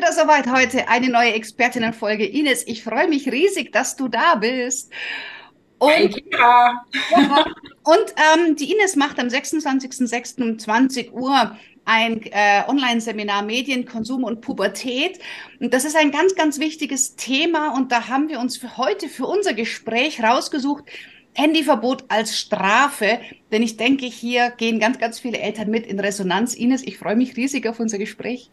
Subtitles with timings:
[0.00, 2.24] Wieder soweit heute, eine neue Expertinnenfolge.
[2.24, 4.90] Ines, ich freue mich riesig, dass du da bist.
[5.76, 6.86] Und, ja,
[7.82, 10.42] und ähm, die Ines macht am 26.06.
[10.42, 15.18] um 20 Uhr ein äh, Online-Seminar Medien, Konsum und Pubertät.
[15.60, 17.74] Und das ist ein ganz, ganz wichtiges Thema.
[17.74, 20.84] Und da haben wir uns für heute, für unser Gespräch rausgesucht,
[21.34, 23.20] Handyverbot als Strafe.
[23.52, 26.54] Denn ich denke, hier gehen ganz, ganz viele Eltern mit in Resonanz.
[26.54, 28.50] Ines, ich freue mich riesig auf unser Gespräch.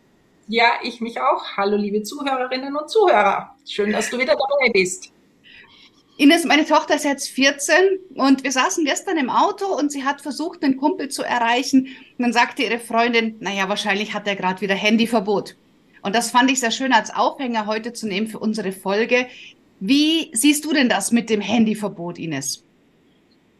[0.49, 1.57] Ja, ich mich auch.
[1.57, 3.53] Hallo, liebe Zuhörerinnen und Zuhörer.
[3.65, 5.11] Schön, dass du wieder dabei bist.
[6.17, 7.75] Ines, meine Tochter ist jetzt 14
[8.15, 11.87] und wir saßen gestern im Auto und sie hat versucht, einen Kumpel zu erreichen.
[12.17, 15.57] Und dann sagte ihre Freundin, naja, wahrscheinlich hat er gerade wieder Handyverbot.
[16.01, 19.27] Und das fand ich sehr schön als Aufhänger heute zu nehmen für unsere Folge.
[19.81, 22.63] Wie siehst du denn das mit dem Handyverbot, Ines?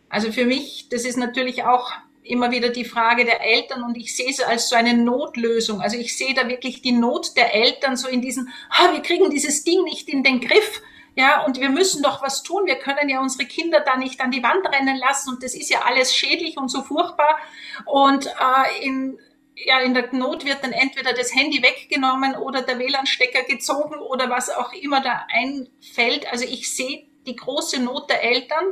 [0.08, 1.92] Also für mich, das ist natürlich auch
[2.30, 5.82] immer wieder die Frage der Eltern und ich sehe es als so eine Notlösung.
[5.82, 9.30] Also ich sehe da wirklich die Not der Eltern so in diesem, ah, wir kriegen
[9.30, 10.82] dieses Ding nicht in den Griff
[11.18, 12.68] ja, und wir müssen doch was tun.
[12.68, 15.72] Wir können ja unsere Kinder da nicht an die Wand rennen lassen und das ist
[15.72, 17.40] ja alles schädlich und so furchtbar.
[17.86, 19.18] Und äh, in,
[19.56, 24.30] ja, in der Not wird dann entweder das Handy weggenommen oder der WLAN-Stecker gezogen oder
[24.30, 26.32] was auch immer da einfällt.
[26.32, 28.66] Also ich sehe die große Not der Eltern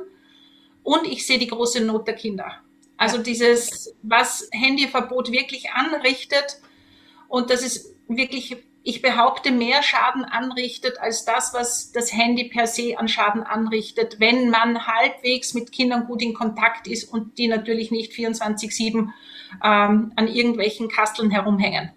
[0.83, 2.61] und ich sehe die große Not der Kinder.
[2.98, 6.62] Also dieses, was Handyverbot wirklich anrichtet
[7.28, 8.56] und das ist wirklich
[8.88, 14.20] ich behaupte, mehr Schaden anrichtet als das, was das Handy per se an Schaden anrichtet,
[14.20, 19.10] wenn man halbwegs mit Kindern gut in Kontakt ist und die natürlich nicht 24-7
[19.64, 21.95] ähm, an irgendwelchen Kasteln herumhängen.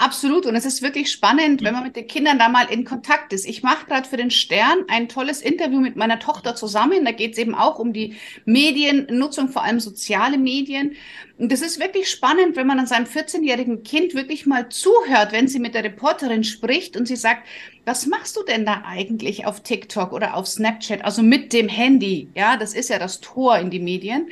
[0.00, 0.46] Absolut.
[0.46, 3.44] Und es ist wirklich spannend, wenn man mit den Kindern da mal in Kontakt ist.
[3.44, 7.04] Ich mache gerade für den Stern ein tolles Interview mit meiner Tochter zusammen.
[7.04, 8.16] Da geht es eben auch um die
[8.46, 10.96] Mediennutzung, vor allem soziale Medien.
[11.36, 15.48] Und das ist wirklich spannend, wenn man an seinem 14-jährigen Kind wirklich mal zuhört, wenn
[15.48, 17.46] sie mit der Reporterin spricht und sie sagt,
[17.84, 21.04] was machst du denn da eigentlich auf TikTok oder auf Snapchat?
[21.04, 22.30] Also mit dem Handy.
[22.34, 24.30] Ja, das ist ja das Tor in die Medien.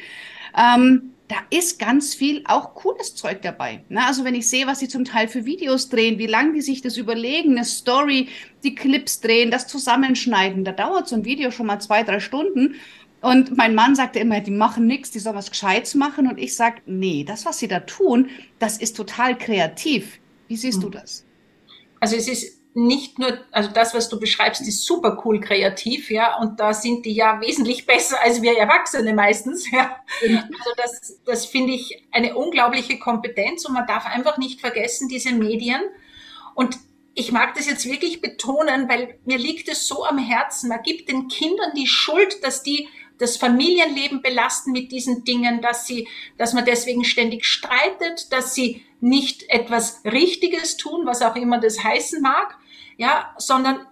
[0.56, 3.84] Ähm, da ist ganz viel auch cooles Zeug dabei.
[3.90, 4.04] Ne?
[4.04, 6.80] Also wenn ich sehe, was sie zum Teil für Videos drehen, wie lange die sich
[6.80, 8.28] das überlegen, eine Story,
[8.64, 12.76] die Clips drehen, das Zusammenschneiden, da dauert so ein Video schon mal zwei, drei Stunden.
[13.20, 16.28] Und mein Mann sagte immer, die machen nichts, die sollen was Gescheites machen.
[16.28, 20.18] Und ich sage, nee, das, was sie da tun, das ist total kreativ.
[20.46, 21.26] Wie siehst du das?
[22.00, 26.36] Also es ist nicht nur, also das, was du beschreibst, ist super cool kreativ, ja,
[26.38, 29.96] und da sind die ja wesentlich besser als wir Erwachsene meistens, ja.
[30.22, 35.32] Also das, das finde ich eine unglaubliche Kompetenz und man darf einfach nicht vergessen, diese
[35.32, 35.80] Medien.
[36.54, 36.78] Und
[37.14, 40.68] ich mag das jetzt wirklich betonen, weil mir liegt es so am Herzen.
[40.68, 45.86] Man gibt den Kindern die Schuld, dass die das Familienleben belasten mit diesen Dingen, dass
[45.86, 51.60] sie, dass man deswegen ständig streitet, dass sie nicht etwas Richtiges tun, was auch immer
[51.60, 52.58] das heißen mag
[52.98, 53.86] ja, sondern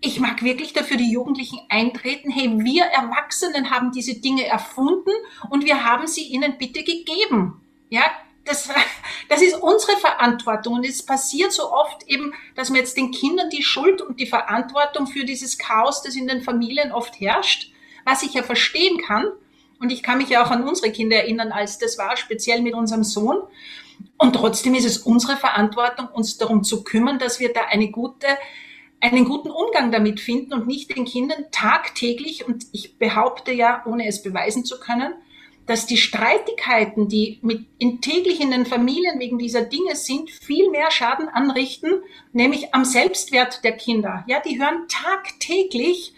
[0.00, 5.12] ich mag wirklich dafür die Jugendlichen eintreten, hey, wir Erwachsenen haben diese Dinge erfunden
[5.50, 7.60] und wir haben sie ihnen bitte gegeben.
[7.88, 8.02] Ja,
[8.44, 8.68] das,
[9.28, 10.74] das ist unsere Verantwortung.
[10.74, 14.26] Und es passiert so oft eben, dass man jetzt den Kindern die Schuld und die
[14.26, 17.71] Verantwortung für dieses Chaos, das in den Familien oft herrscht,
[18.04, 19.26] was ich ja verstehen kann.
[19.80, 22.74] Und ich kann mich ja auch an unsere Kinder erinnern, als das war, speziell mit
[22.74, 23.38] unserem Sohn.
[24.16, 28.26] Und trotzdem ist es unsere Verantwortung, uns darum zu kümmern, dass wir da eine gute,
[29.00, 34.06] einen guten Umgang damit finden und nicht den Kindern tagtäglich, und ich behaupte ja, ohne
[34.06, 35.14] es beweisen zu können,
[35.66, 40.70] dass die Streitigkeiten, die mit in täglich in den Familien wegen dieser Dinge sind, viel
[40.70, 42.02] mehr Schaden anrichten,
[42.32, 44.24] nämlich am Selbstwert der Kinder.
[44.26, 46.14] Ja, die hören tagtäglich,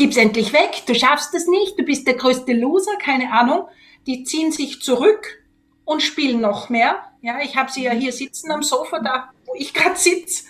[0.00, 3.68] gib's endlich weg, du schaffst es nicht, du bist der größte Loser, keine Ahnung.
[4.06, 5.44] Die ziehen sich zurück
[5.84, 7.04] und spielen noch mehr.
[7.20, 10.44] Ja, ich habe sie ja hier sitzen am Sofa, da wo ich gerade sitze.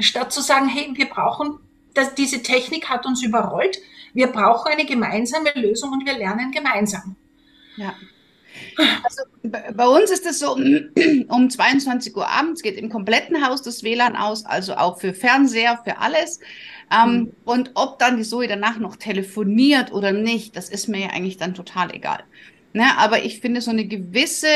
[0.00, 1.60] Statt zu sagen, hey, wir brauchen,
[1.94, 3.78] das, diese Technik hat uns überrollt,
[4.14, 7.14] wir brauchen eine gemeinsame Lösung und wir lernen gemeinsam.
[7.76, 7.94] Ja.
[9.04, 9.22] Also
[9.72, 10.54] bei uns ist es so,
[11.28, 15.80] um 22 Uhr abends geht im kompletten Haus das WLAN aus, also auch für Fernseher,
[15.84, 16.40] für alles.
[16.92, 17.32] Ähm, mhm.
[17.44, 21.36] Und ob dann die Zoe danach noch telefoniert oder nicht, das ist mir ja eigentlich
[21.36, 22.24] dann total egal.
[22.72, 22.84] Ne?
[22.98, 24.46] Aber ich finde, so eine gewisse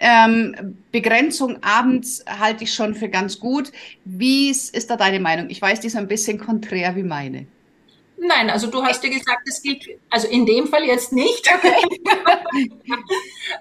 [0.00, 3.70] Ähm, Begrenzung abends halte ich schon für ganz gut.
[4.04, 5.48] Wie ist da deine Meinung?
[5.50, 7.46] Ich weiß, die ist ein bisschen konträr wie meine.
[8.16, 11.46] Nein, also du hast ja gesagt, es gilt, also in dem Fall jetzt nicht,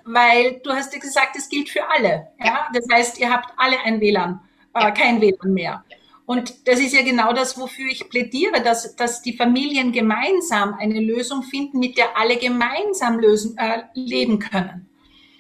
[0.05, 2.27] weil du hast ja gesagt, es gilt für alle.
[2.43, 2.67] Ja?
[2.73, 4.39] Das heißt, ihr habt alle ein WLAN,
[4.73, 5.83] äh, kein WLAN mehr.
[6.25, 11.01] Und das ist ja genau das, wofür ich plädiere, dass, dass die Familien gemeinsam eine
[11.01, 14.87] Lösung finden, mit der alle gemeinsam lösen, äh, leben können.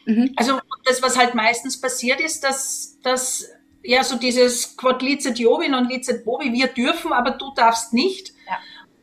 [0.05, 0.33] Mhm.
[0.35, 3.49] Also das, was halt meistens passiert ist, dass, dass
[3.81, 8.33] ja so dieses Quod licet Jovi non licet bovi, wir dürfen, aber du darfst nicht,
[8.47, 8.57] ja.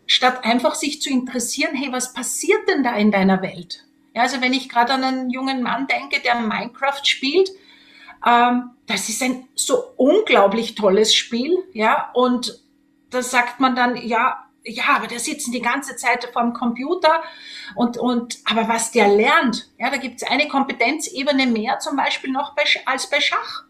[0.07, 3.87] statt einfach sich zu interessieren, hey, was passiert denn da in deiner Welt?
[4.15, 7.51] Ja, also wenn ich gerade an einen jungen Mann denke, der Minecraft spielt,
[8.27, 12.61] ähm, das ist ein so unglaublich tolles Spiel, ja, und
[13.11, 17.23] da sagt man dann, ja, ja, aber der sitzt die ganze Zeit vorm Computer
[17.75, 22.31] und, und, aber was der lernt, ja, da gibt es eine Kompetenzebene mehr zum Beispiel
[22.31, 23.65] noch bei, als bei Schach.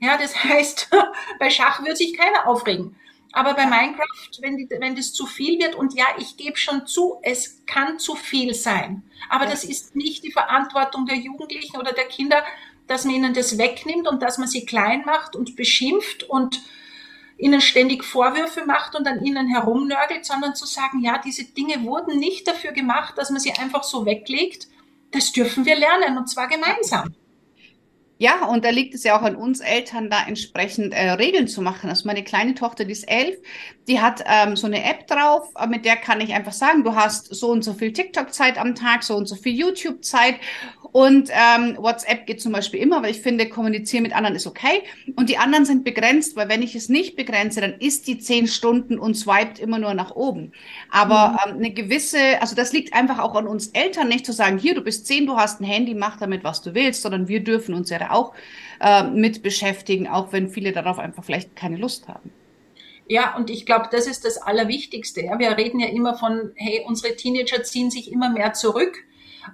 [0.00, 0.90] Ja, das heißt,
[1.38, 2.96] bei Schach wird sich keiner aufregen.
[3.32, 6.86] Aber bei Minecraft, wenn, die, wenn das zu viel wird, und ja, ich gebe schon
[6.86, 9.04] zu, es kann zu viel sein.
[9.28, 12.42] Aber das ist nicht die Verantwortung der Jugendlichen oder der Kinder,
[12.90, 16.60] dass man ihnen das wegnimmt und dass man sie klein macht und beschimpft und
[17.38, 22.18] ihnen ständig Vorwürfe macht und an ihnen herumnörgelt, sondern zu sagen, ja, diese Dinge wurden
[22.18, 24.66] nicht dafür gemacht, dass man sie einfach so weglegt.
[25.12, 27.14] Das dürfen wir lernen und zwar gemeinsam.
[28.22, 31.62] Ja, und da liegt es ja auch an uns Eltern, da entsprechend äh, Regeln zu
[31.62, 31.88] machen.
[31.88, 33.38] Also meine kleine Tochter, die ist elf,
[33.88, 36.94] die hat ähm, so eine App drauf, äh, mit der kann ich einfach sagen, du
[36.94, 40.34] hast so und so viel TikTok-Zeit am Tag, so und so viel YouTube-Zeit
[40.92, 44.82] und ähm, WhatsApp geht zum Beispiel immer, weil ich finde, kommunizieren mit anderen ist okay.
[45.14, 48.48] Und die anderen sind begrenzt, weil wenn ich es nicht begrenze, dann ist die zehn
[48.48, 50.52] Stunden und swiped immer nur nach oben.
[50.90, 51.50] Aber mhm.
[51.50, 54.74] ähm, eine gewisse, also das liegt einfach auch an uns Eltern, nicht zu sagen, hier,
[54.74, 57.74] du bist zehn, du hast ein Handy, mach damit, was du willst, sondern wir dürfen
[57.74, 58.34] uns auch
[58.80, 62.30] äh, mit beschäftigen, auch wenn viele darauf einfach vielleicht keine Lust haben.
[63.06, 65.22] Ja, und ich glaube, das ist das Allerwichtigste.
[65.22, 65.38] Ja.
[65.38, 68.98] Wir reden ja immer von, hey, unsere Teenager ziehen sich immer mehr zurück.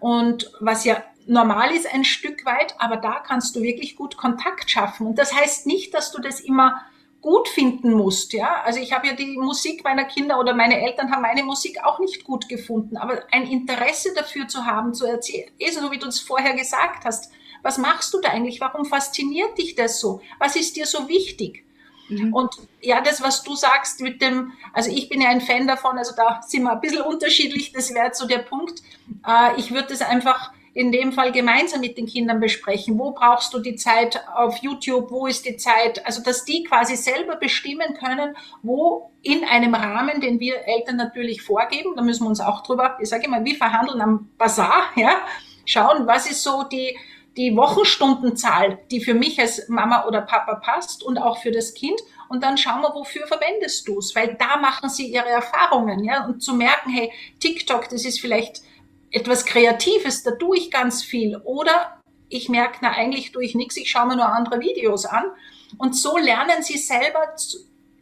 [0.01, 4.71] Und was ja normal ist ein Stück weit, aber da kannst du wirklich gut Kontakt
[4.71, 5.07] schaffen.
[5.07, 6.83] Und das heißt nicht, dass du das immer
[7.23, 8.63] gut finden musst, ja.
[8.63, 11.99] Also ich habe ja die Musik meiner Kinder oder meine Eltern haben meine Musik auch
[11.99, 16.07] nicht gut gefunden, aber ein Interesse dafür zu haben, zu erzählen, eh so wie du
[16.07, 17.33] es vorher gesagt hast.
[17.67, 18.61] Was machst du da eigentlich?
[18.61, 20.21] Warum fasziniert dich das so?
[20.39, 21.65] Was ist dir so wichtig?
[22.09, 22.33] Mhm.
[22.33, 25.99] Und ja, das, was du sagst mit dem, also ich bin ja ein Fan davon,
[25.99, 28.83] also da sind wir ein bisschen unterschiedlich, das wäre so der Punkt.
[29.27, 33.01] Äh, ich würde das einfach in dem Fall gemeinsam mit den Kindern besprechen.
[33.01, 35.11] Wo brauchst du die Zeit auf YouTube?
[35.11, 36.07] Wo ist die Zeit?
[36.07, 41.43] Also, dass die quasi selber bestimmen können, wo in einem Rahmen, den wir Eltern natürlich
[41.43, 45.17] vorgeben, da müssen wir uns auch drüber, ich sage immer, wie verhandeln am Bazar, ja,
[45.65, 46.97] schauen, was ist so die,
[47.37, 52.01] die Wochenstundenzahl, die für mich als Mama oder Papa passt und auch für das Kind.
[52.29, 54.15] Und dann schauen wir, wofür verwendest du es?
[54.17, 56.25] Weil da machen sie ihre Erfahrungen, ja.
[56.27, 58.63] Und zu merken, hey, TikTok, das ist vielleicht
[59.11, 61.37] etwas Kreatives, da tue ich ganz viel.
[61.45, 65.25] Oder ich merke, na eigentlich tue ich nichts, ich schaue mir nur andere Videos an.
[65.79, 67.59] Und so lernen sie selber zu,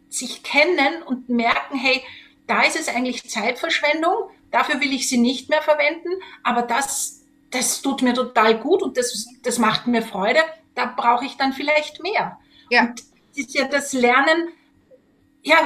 [0.09, 2.03] sich kennen und merken, hey,
[2.47, 6.11] da ist es eigentlich Zeitverschwendung, dafür will ich sie nicht mehr verwenden,
[6.43, 7.24] aber das,
[7.55, 10.41] das tut mir total gut und das, das macht mir Freude,
[10.75, 12.39] da brauche ich dann vielleicht mehr.
[12.69, 12.83] Ja.
[12.83, 14.49] Und das ist ja das Lernen,
[15.43, 15.57] ja,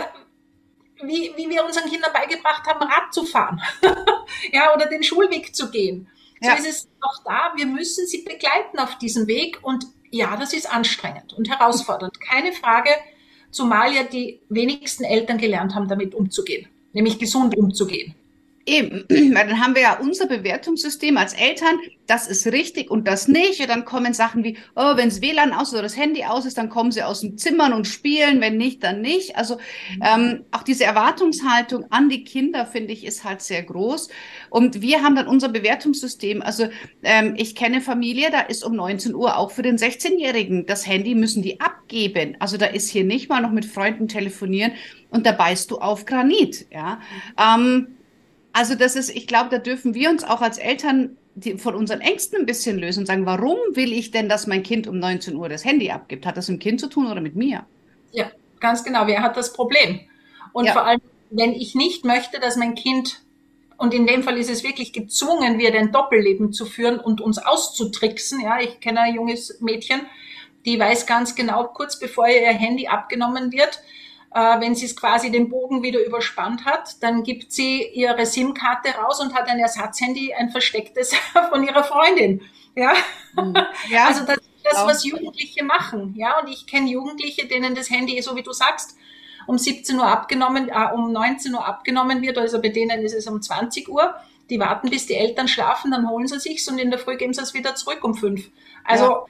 [1.03, 3.63] wie, wie wir unseren Kindern beigebracht haben, Rad zu fahren
[4.53, 6.09] ja, oder den Schulweg zu gehen.
[6.41, 6.57] So ja.
[6.57, 10.71] ist es auch da, wir müssen sie begleiten auf diesem Weg und ja, das ist
[10.71, 12.91] anstrengend und herausfordernd, keine Frage,
[13.51, 18.15] zumal ja die wenigsten Eltern gelernt haben, damit umzugehen, nämlich gesund umzugehen.
[18.69, 23.27] Eben, weil dann haben wir ja unser Bewertungssystem als Eltern, das ist richtig und das
[23.27, 23.61] nicht.
[23.61, 26.59] Und dann kommen Sachen wie, oh, wenn das WLAN aus oder das Handy aus ist,
[26.59, 29.37] dann kommen sie aus dem Zimmern und spielen, wenn nicht, dann nicht.
[29.37, 29.59] Also
[30.03, 34.09] ähm, auch diese Erwartungshaltung an die Kinder, finde ich, ist halt sehr groß.
[34.51, 36.43] Und wir haben dann unser Bewertungssystem.
[36.43, 36.69] Also
[37.03, 41.15] ähm, ich kenne Familie, da ist um 19 Uhr auch für den 16-Jährigen das Handy
[41.15, 42.37] müssen die abgeben.
[42.39, 44.73] Also da ist hier nicht mal noch mit Freunden telefonieren
[45.11, 46.67] und da beißt du auf Granit.
[46.71, 47.01] Ja.
[47.39, 47.98] Ähm,
[48.59, 52.01] also das ist, ich glaube, da dürfen wir uns auch als Eltern die, von unseren
[52.01, 55.37] Ängsten ein bisschen lösen und sagen, warum will ich denn, dass mein Kind um 19
[55.37, 56.27] Uhr das Handy abgibt?
[56.27, 57.65] Hat das mit dem Kind zu tun oder mit mir?
[58.11, 59.07] Ja, ganz genau.
[59.07, 60.01] Wer hat das Problem?
[60.53, 60.73] Und ja.
[60.73, 61.01] vor allem,
[61.31, 63.23] wenn ich nicht möchte, dass mein Kind,
[63.77, 67.39] und in dem Fall ist es wirklich gezwungen, wird ein Doppelleben zu führen und uns
[67.39, 68.41] auszutricksen.
[68.41, 70.01] Ja, ich kenne ein junges Mädchen,
[70.65, 73.81] die weiß ganz genau, kurz bevor ihr Handy abgenommen wird,
[74.35, 78.91] äh, wenn sie es quasi den Bogen wieder überspannt hat, dann gibt sie ihre SIM-Karte
[78.91, 81.15] raus und hat ein Ersatzhandy, ein verstecktes
[81.51, 82.43] von ihrer Freundin.
[82.75, 82.93] Ja,
[83.35, 83.55] mhm.
[83.91, 84.07] ja.
[84.07, 84.39] also das
[84.71, 86.15] das, was Jugendliche machen.
[86.17, 88.97] Ja, und ich kenne Jugendliche, denen das Handy, so wie du sagst,
[89.47, 93.27] um 17 Uhr abgenommen, äh, um 19 Uhr abgenommen wird, also bei denen ist es
[93.27, 94.15] um 20 Uhr.
[94.51, 97.35] Die warten, bis die Eltern schlafen, dann holen sie sich's und in der Früh geben
[97.35, 98.51] sie es wieder zurück um fünf.
[98.85, 99.27] Also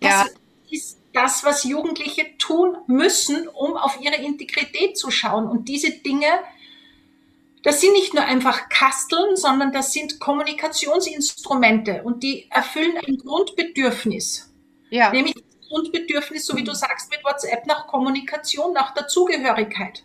[0.00, 0.24] ja.
[0.24, 0.34] das
[0.70, 5.46] ist das, was Jugendliche tun müssen, um auf ihre Integrität zu schauen.
[5.46, 6.26] Und diese Dinge,
[7.62, 14.52] das sind nicht nur einfach Kasteln, sondern das sind Kommunikationsinstrumente und die erfüllen ein Grundbedürfnis.
[14.90, 15.10] Ja.
[15.10, 20.04] Nämlich das Grundbedürfnis, so wie du sagst, mit WhatsApp nach Kommunikation, nach Dazugehörigkeit.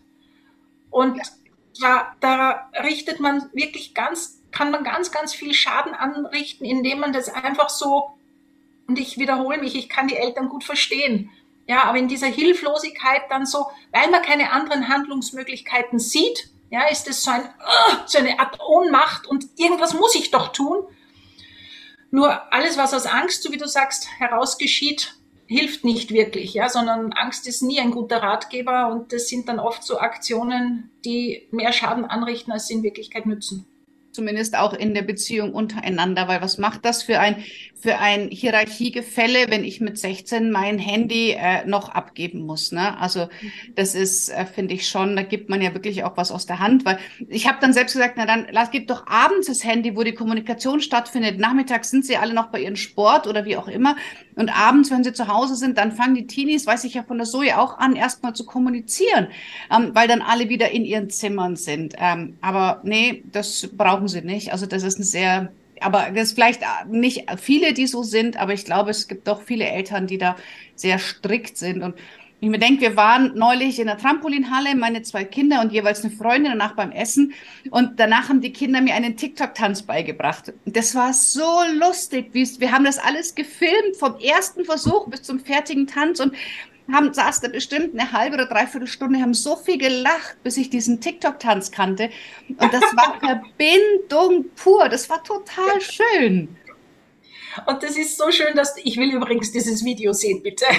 [0.90, 1.20] Und
[1.74, 7.12] ja, da richtet man wirklich ganz, kann man ganz, ganz viel Schaden anrichten, indem man
[7.12, 8.17] das einfach so,
[8.88, 11.30] und ich wiederhole mich, ich kann die Eltern gut verstehen.
[11.66, 17.06] Ja, aber in dieser Hilflosigkeit dann so, weil man keine anderen Handlungsmöglichkeiten sieht, ja, ist
[17.08, 20.78] es so, ein, uh, so eine Art Ohnmacht und irgendwas muss ich doch tun.
[22.10, 25.14] Nur alles, was aus Angst, so wie du sagst, herausgeschieht,
[25.46, 29.58] hilft nicht wirklich, ja, sondern Angst ist nie ein guter Ratgeber und das sind dann
[29.58, 33.66] oft so Aktionen, die mehr Schaden anrichten, als sie in Wirklichkeit nützen
[34.18, 37.44] zumindest auch in der Beziehung untereinander, weil was macht das für ein,
[37.80, 42.72] für ein Hierarchiegefälle, wenn ich mit 16 mein Handy äh, noch abgeben muss?
[42.72, 42.98] Ne?
[42.98, 43.28] Also
[43.76, 46.58] das ist, äh, finde ich schon, da gibt man ja wirklich auch was aus der
[46.58, 49.96] Hand, weil ich habe dann selbst gesagt, na dann lass, gib doch abends das Handy,
[49.96, 51.38] wo die Kommunikation stattfindet.
[51.38, 53.96] Nachmittags sind sie alle noch bei ihrem Sport oder wie auch immer.
[54.34, 57.18] Und abends, wenn sie zu Hause sind, dann fangen die Teenies, weiß ich ja von
[57.18, 59.28] der Zoe auch an, erstmal zu kommunizieren,
[59.74, 61.94] ähm, weil dann alle wieder in ihren Zimmern sind.
[61.98, 64.52] Ähm, aber nee, das brauchen sie nicht.
[64.52, 68.52] Also das ist ein sehr, aber das ist vielleicht nicht viele, die so sind, aber
[68.52, 70.36] ich glaube, es gibt doch viele Eltern, die da
[70.74, 71.94] sehr strikt sind und
[72.40, 76.14] ich mir denke, wir waren neulich in der Trampolinhalle, meine zwei Kinder und jeweils eine
[76.14, 77.32] Freundin danach beim Essen.
[77.70, 80.52] Und danach haben die Kinder mir einen TikTok-Tanz beigebracht.
[80.64, 82.30] Das war so lustig.
[82.32, 86.20] Wir haben das alles gefilmt, vom ersten Versuch bis zum fertigen Tanz.
[86.20, 86.32] Und
[86.92, 90.70] haben, saß da bestimmt eine halbe oder dreiviertel Stunde, haben so viel gelacht, bis ich
[90.70, 92.10] diesen TikTok-Tanz kannte.
[92.48, 94.88] Und das war Verbindung pur.
[94.88, 96.56] Das war total schön.
[97.66, 100.64] Und das ist so schön, dass ich will übrigens dieses Video sehen, bitte.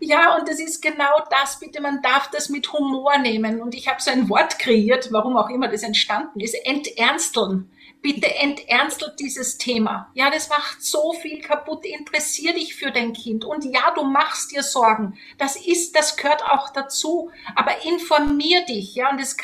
[0.00, 3.60] ja, und das ist genau das, bitte, man darf das mit Humor nehmen.
[3.60, 7.68] Und ich habe so ein Wort kreiert, warum auch immer das entstanden ist, enternsteln
[8.00, 10.10] bitte enternstel dieses Thema.
[10.14, 11.84] Ja, das macht so viel kaputt.
[11.84, 13.44] Interessier dich für dein Kind.
[13.44, 15.18] Und ja, du machst dir Sorgen.
[15.38, 17.30] Das ist, das gehört auch dazu.
[17.54, 18.94] Aber informier dich.
[18.94, 19.36] Ja, und es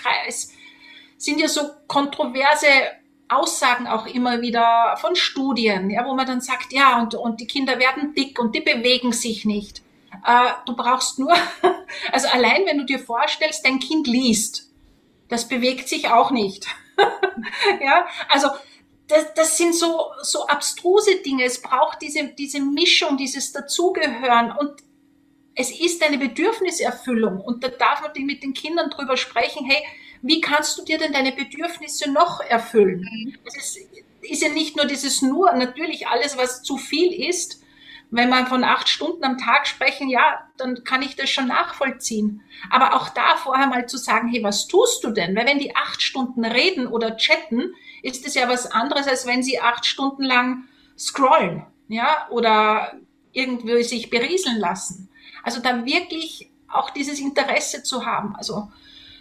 [1.19, 2.69] sind ja so kontroverse
[3.29, 7.47] Aussagen auch immer wieder von Studien, ja, wo man dann sagt, ja, und, und die
[7.47, 9.83] Kinder werden dick und die bewegen sich nicht.
[10.25, 11.35] Äh, du brauchst nur,
[12.13, 14.71] also allein wenn du dir vorstellst, dein Kind liest,
[15.29, 16.67] das bewegt sich auch nicht.
[17.81, 18.49] ja, also
[19.09, 21.45] das, das sind so, so abstruse Dinge.
[21.45, 24.83] Es braucht diese, diese Mischung, dieses Dazugehören und
[25.55, 29.83] es ist eine Bedürfniserfüllung und da darf man mit den Kindern drüber sprechen, hey,
[30.23, 33.01] wie kannst du dir denn deine Bedürfnisse noch erfüllen?
[33.01, 33.39] Mhm.
[33.45, 33.79] Es ist,
[34.23, 37.63] ist ja nicht nur dieses nur, natürlich alles, was zu viel ist,
[38.11, 42.43] wenn man von acht Stunden am Tag sprechen, ja, dann kann ich das schon nachvollziehen.
[42.71, 45.35] Aber auch da vorher mal zu sagen, hey, was tust du denn?
[45.35, 49.43] Weil wenn die acht Stunden reden oder chatten, ist das ja was anderes, als wenn
[49.43, 50.65] sie acht Stunden lang
[50.97, 52.95] scrollen, ja, oder
[53.33, 55.11] irgendwie sich berieseln lassen.
[55.43, 58.35] Also da wirklich auch dieses Interesse zu haben.
[58.37, 58.69] Also,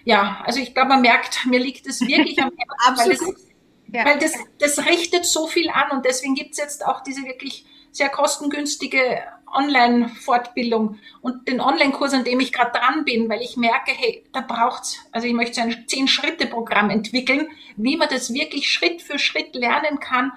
[0.06, 2.52] ja, also ich glaube, man merkt, mir liegt es wirklich am
[2.86, 3.46] Herzen, weil, das,
[3.92, 4.06] ja.
[4.06, 7.66] weil das, das richtet so viel an und deswegen gibt es jetzt auch diese wirklich
[7.94, 9.24] sehr kostengünstige
[9.54, 14.42] Online-Fortbildung und den Online-Kurs, an dem ich gerade dran bin, weil ich merke, hey, da
[14.42, 17.48] braucht's, also ich möchte ein Zehn-Schritte-Programm entwickeln,
[17.78, 20.32] wie man das wirklich Schritt für Schritt lernen kann,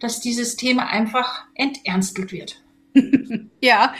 [0.00, 2.61] dass dieses Thema einfach enternstet wird.
[3.60, 3.94] ja,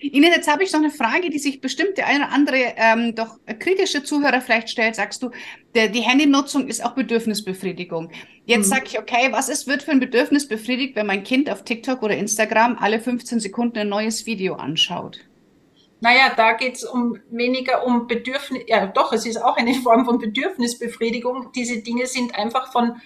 [0.00, 3.14] Ines, jetzt habe ich noch eine Frage, die sich bestimmt der eine oder andere ähm,
[3.14, 4.94] doch kritische Zuhörer vielleicht stellt.
[4.94, 5.30] Sagst du,
[5.74, 8.10] der, die Handynutzung ist auch Bedürfnisbefriedigung.
[8.46, 8.70] Jetzt mhm.
[8.70, 12.02] sage ich, okay, was ist, wird für ein Bedürfnis befriedigt, wenn mein Kind auf TikTok
[12.02, 15.20] oder Instagram alle 15 Sekunden ein neues Video anschaut?
[16.00, 20.04] Naja, da geht es um weniger um Bedürfnis, ja doch, es ist auch eine Form
[20.04, 21.50] von Bedürfnisbefriedigung.
[21.54, 23.00] Diese Dinge sind einfach von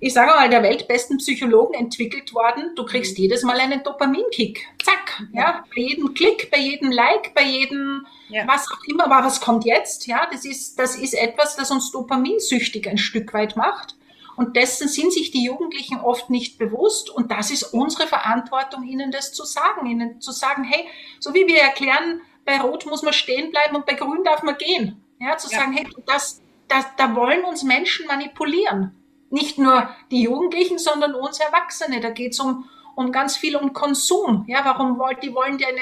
[0.00, 2.72] ich sage mal, der weltbesten Psychologen entwickelt worden.
[2.76, 3.24] Du kriegst mhm.
[3.24, 4.66] jedes Mal einen Dopaminkick.
[4.82, 5.64] Zack, ja.
[5.74, 8.46] Bei jedem Klick, bei jedem Like, bei jedem, ja.
[8.46, 9.06] was auch immer.
[9.06, 10.06] Aber was kommt jetzt?
[10.06, 13.96] Ja, das ist, das ist etwas, das uns dopaminsüchtig ein Stück weit macht.
[14.36, 17.10] Und dessen sind sich die Jugendlichen oft nicht bewusst.
[17.10, 19.86] Und das ist unsere Verantwortung, ihnen das zu sagen.
[19.86, 20.86] Ihnen zu sagen, hey,
[21.18, 24.56] so wie wir erklären, bei Rot muss man stehen bleiben und bei Grün darf man
[24.56, 25.04] gehen.
[25.18, 25.58] Ja, zu ja.
[25.58, 28.97] sagen, hey, das, das, da wollen uns Menschen manipulieren.
[29.30, 32.00] Nicht nur die Jugendlichen, sondern uns Erwachsene.
[32.00, 34.44] Da geht es um, um ganz viel um Konsum.
[34.46, 35.80] Ja, warum wollt die wollen deine,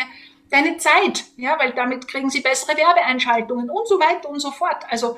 [0.50, 1.24] deine Zeit?
[1.36, 4.84] Ja, weil damit kriegen sie bessere Werbeeinschaltungen und so weiter und so fort.
[4.88, 5.16] Also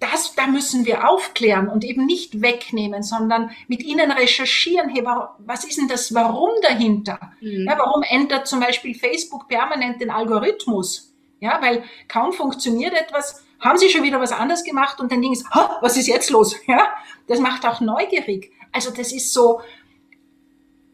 [0.00, 5.04] das, da müssen wir aufklären und eben nicht wegnehmen, sondern mit ihnen recherchieren, hey,
[5.38, 7.18] was ist denn das Warum dahinter?
[7.40, 7.66] Mhm.
[7.68, 11.14] Ja, warum ändert zum Beispiel Facebook permanent den Algorithmus?
[11.38, 15.32] Ja, weil kaum funktioniert etwas, haben sie schon wieder was anderes gemacht und dann Ding
[15.32, 15.46] ist,
[15.80, 16.56] was ist jetzt los?
[16.66, 16.88] Ja,
[17.26, 18.52] das macht auch neugierig.
[18.72, 19.60] Also das ist so,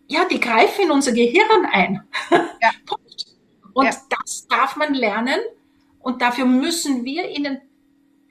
[0.06, 2.02] ja, die greifen in unser Gehirn ein.
[2.60, 2.70] Ja.
[3.74, 3.94] und ja.
[4.24, 5.38] das darf man lernen
[6.00, 7.60] und dafür müssen wir ihnen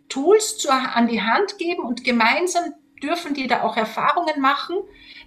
[0.10, 4.78] Tools zur, an die Hand geben und gemeinsam dürfen die da auch Erfahrungen machen,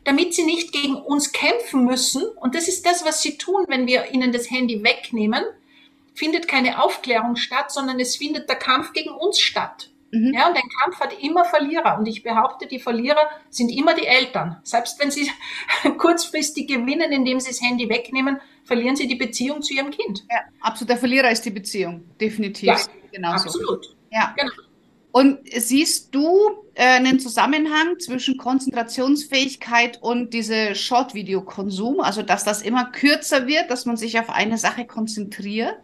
[0.04, 2.24] damit sie nicht gegen uns kämpfen müssen.
[2.40, 5.44] Und das ist das, was sie tun, wenn wir ihnen das Handy wegnehmen.
[6.18, 9.90] Findet keine Aufklärung statt, sondern es findet der Kampf gegen uns statt.
[10.10, 10.32] Mhm.
[10.34, 11.96] Ja, und ein Kampf hat immer Verlierer.
[11.96, 14.56] Und ich behaupte, die Verlierer sind immer die Eltern.
[14.64, 15.30] Selbst wenn sie
[15.98, 20.24] kurzfristig gewinnen, indem sie das Handy wegnehmen, verlieren sie die Beziehung zu ihrem Kind.
[20.28, 20.90] Ja, absolut.
[20.90, 22.02] Der Verlierer ist die Beziehung.
[22.20, 22.66] Definitiv.
[22.66, 22.78] Ja,
[23.12, 23.44] Genauso.
[23.44, 23.96] absolut.
[24.10, 24.34] Ja.
[24.36, 24.50] Genau.
[25.12, 32.00] Und siehst du äh, einen Zusammenhang zwischen Konzentrationsfähigkeit und diese Short-Video-Konsum?
[32.00, 35.78] Also, dass das immer kürzer wird, dass man sich auf eine Sache konzentriert?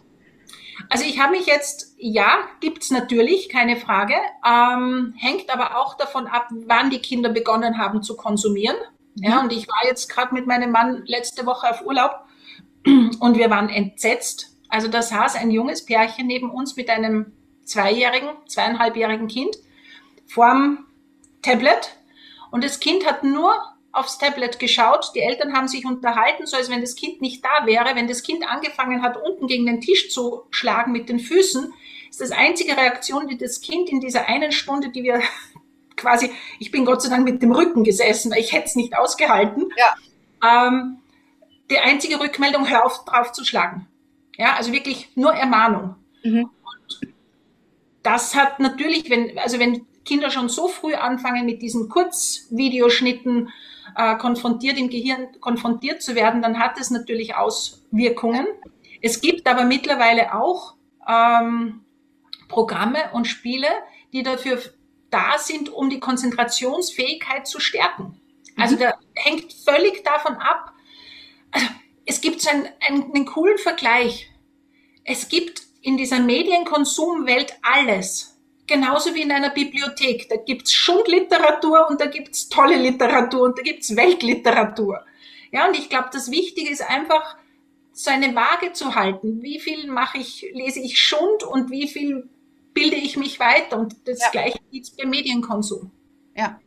[0.88, 4.14] Also ich habe mich jetzt, ja, gibt's natürlich, keine Frage,
[4.46, 8.76] ähm, hängt aber auch davon ab, wann die Kinder begonnen haben zu konsumieren.
[9.16, 9.44] Ja, mhm.
[9.44, 12.24] und ich war jetzt gerade mit meinem Mann letzte Woche auf Urlaub
[12.84, 14.56] und wir waren entsetzt.
[14.68, 17.32] Also da saß ein junges Pärchen neben uns mit einem
[17.64, 19.56] zweijährigen, zweieinhalbjährigen Kind
[20.26, 20.86] vorm
[21.42, 21.96] Tablet
[22.50, 23.52] und das Kind hat nur
[23.94, 25.12] aufs Tablet geschaut.
[25.14, 27.94] Die Eltern haben sich unterhalten, so als wenn das Kind nicht da wäre.
[27.94, 31.72] Wenn das Kind angefangen hat, unten gegen den Tisch zu schlagen mit den Füßen,
[32.10, 35.20] ist das einzige Reaktion, die das Kind in dieser einen Stunde, die wir
[35.96, 38.96] quasi, ich bin Gott sei Dank mit dem Rücken gesessen, weil ich hätte es nicht
[38.96, 39.68] ausgehalten.
[39.76, 40.68] Ja.
[40.68, 40.98] Ähm,
[41.70, 43.86] die einzige Rückmeldung, hör auf, drauf zu schlagen.
[44.36, 45.94] Ja, also wirklich nur Ermahnung.
[46.22, 46.50] Mhm.
[48.02, 53.50] Das hat natürlich, wenn, also wenn Kinder schon so früh anfangen mit diesen Kurzvideoschnitten
[53.96, 58.46] äh, konfrontiert im Gehirn konfrontiert zu werden, dann hat es natürlich Auswirkungen.
[59.02, 60.74] Es gibt aber mittlerweile auch
[61.08, 61.84] ähm,
[62.48, 63.68] Programme und Spiele,
[64.12, 64.60] die dafür
[65.10, 68.20] da sind, um die Konzentrationsfähigkeit zu stärken.
[68.56, 68.80] Also mhm.
[68.80, 70.72] da hängt völlig davon ab.
[71.50, 71.66] Also
[72.06, 74.30] es gibt so einen, einen, einen coolen Vergleich.
[75.04, 78.33] Es gibt in dieser Medienkonsumwelt alles.
[78.66, 80.28] Genauso wie in einer Bibliothek.
[80.28, 85.04] Da gibt's Schundliteratur und da gibt's tolle Literatur und da gibt's Weltliteratur.
[85.52, 87.36] Ja, und ich glaube, das Wichtige ist einfach,
[87.94, 89.42] so eine Waage zu halten.
[89.42, 92.28] Wie viel mache ich, lese ich Schund und wie viel
[92.74, 93.78] bilde ich mich weiter?
[93.78, 94.30] Und das ja.
[94.30, 95.92] gleiche gilt beim Medienkonsum.
[96.36, 96.60] Ja.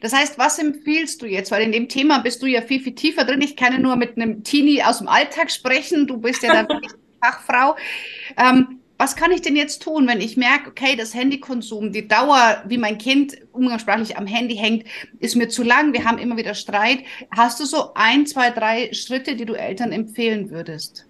[0.00, 1.50] Das heißt, was empfiehlst du jetzt?
[1.50, 3.42] Weil in dem Thema bist du ja viel, viel tiefer drin.
[3.42, 6.06] Ich kann ja nur mit einem Teenie aus dem Alltag sprechen.
[6.06, 6.78] Du bist ja da
[7.20, 7.76] Fachfrau.
[8.36, 12.62] Ähm, was kann ich denn jetzt tun, wenn ich merke, okay, das Handykonsum, die Dauer,
[12.66, 14.84] wie mein Kind umgangssprachlich am Handy hängt,
[15.18, 17.00] ist mir zu lang, wir haben immer wieder Streit.
[17.30, 21.06] Hast du so ein, zwei, drei Schritte, die du Eltern empfehlen würdest?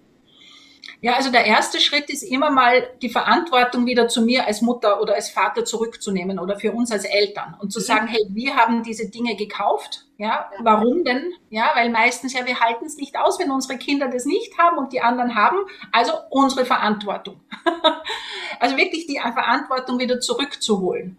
[1.01, 5.01] Ja, also der erste Schritt ist immer mal die Verantwortung wieder zu mir als Mutter
[5.01, 7.83] oder als Vater zurückzunehmen oder für uns als Eltern und zu mhm.
[7.83, 10.05] sagen, hey, wir haben diese Dinge gekauft.
[10.17, 11.33] Ja, warum denn?
[11.49, 14.77] Ja, weil meistens ja, wir halten es nicht aus, wenn unsere Kinder das nicht haben
[14.77, 15.57] und die anderen haben.
[15.91, 17.41] Also unsere Verantwortung.
[18.59, 21.17] also wirklich die Verantwortung wieder zurückzuholen.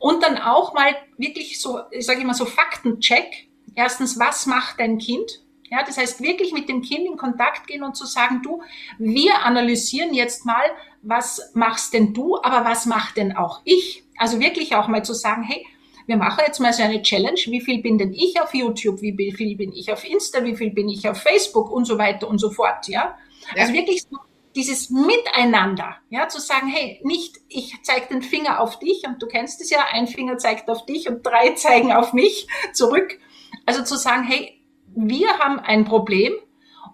[0.00, 3.48] Und dann auch mal wirklich so, ich sage immer so Faktencheck.
[3.76, 5.41] Erstens, was macht dein Kind?
[5.72, 8.60] Ja, das heißt, wirklich mit dem Kind in Kontakt gehen und zu sagen, du,
[8.98, 10.62] wir analysieren jetzt mal,
[11.00, 14.04] was machst denn du, aber was macht denn auch ich?
[14.18, 15.66] Also wirklich auch mal zu sagen, hey,
[16.06, 19.32] wir machen jetzt mal so eine Challenge, wie viel bin denn ich auf YouTube, wie
[19.32, 22.36] viel bin ich auf Insta, wie viel bin ich auf Facebook und so weiter und
[22.36, 23.16] so fort, ja?
[23.56, 23.62] ja.
[23.62, 24.18] Also wirklich so
[24.54, 29.26] dieses Miteinander, ja, zu sagen, hey, nicht ich zeige den Finger auf dich und du
[29.26, 33.18] kennst es ja, ein Finger zeigt auf dich und drei zeigen auf mich zurück.
[33.64, 34.61] Also zu sagen, hey,
[34.94, 36.32] wir haben ein Problem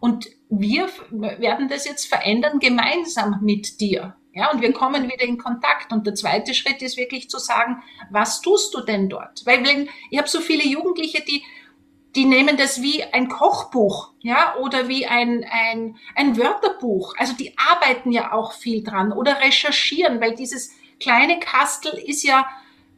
[0.00, 4.16] und wir werden das jetzt verändern gemeinsam mit dir.
[4.32, 5.92] Ja, und wir kommen wieder in Kontakt.
[5.92, 9.44] Und der zweite Schritt ist wirklich zu sagen, was tust du denn dort?
[9.46, 11.42] Weil wenn, ich habe so viele Jugendliche, die,
[12.14, 17.14] die nehmen das wie ein Kochbuch, ja, oder wie ein, ein, ein Wörterbuch.
[17.18, 22.46] Also die arbeiten ja auch viel dran oder recherchieren, weil dieses kleine Kastel ist ja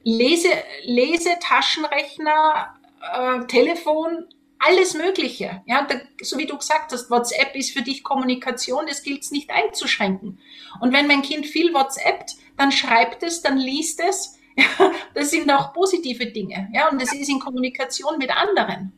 [0.02, 0.50] Lese,
[0.84, 2.74] Lese, Taschenrechner,
[3.14, 4.26] äh, Telefon,
[4.60, 5.62] alles Mögliche.
[5.66, 9.30] Ja, da, so wie du gesagt hast, WhatsApp ist für dich Kommunikation, das gilt es
[9.30, 10.38] nicht einzuschränken.
[10.80, 14.38] Und wenn mein Kind viel WhatsAppt, dann schreibt es, dann liest es,
[15.14, 16.68] das sind auch positive Dinge.
[16.72, 18.92] Ja, und das ist in Kommunikation mit anderen.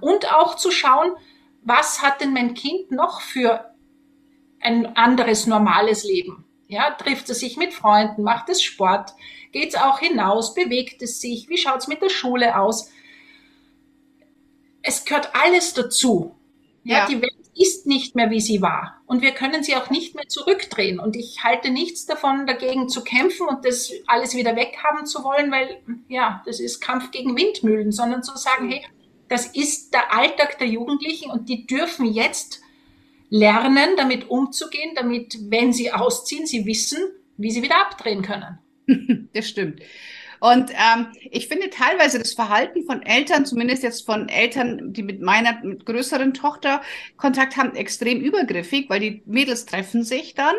[0.00, 1.12] Und auch zu schauen,
[1.62, 3.74] was hat denn mein Kind noch für
[4.60, 6.44] ein anderes normales Leben?
[6.68, 9.14] Ja, trifft es sich mit Freunden, macht es Sport,
[9.52, 12.92] geht es auch hinaus, bewegt es sich, wie schaut es mit der Schule aus?
[14.88, 16.34] Es gehört alles dazu.
[16.82, 17.06] Ja, ja.
[17.06, 19.02] die Welt ist nicht mehr, wie sie war.
[19.04, 20.98] Und wir können sie auch nicht mehr zurückdrehen.
[20.98, 25.50] Und ich halte nichts davon, dagegen zu kämpfen und das alles wieder weghaben zu wollen,
[25.50, 28.82] weil, ja, das ist Kampf gegen Windmühlen, sondern zu sagen, hey,
[29.28, 32.62] das ist der Alltag der Jugendlichen und die dürfen jetzt
[33.28, 36.98] lernen, damit umzugehen, damit, wenn sie ausziehen, sie wissen,
[37.36, 38.58] wie sie wieder abdrehen können.
[39.34, 39.82] Das stimmt.
[40.40, 45.20] Und ähm, ich finde teilweise das Verhalten von Eltern, zumindest jetzt von Eltern, die mit
[45.20, 46.82] meiner mit größeren Tochter
[47.16, 50.54] Kontakt haben, extrem übergriffig, weil die Mädels treffen sich dann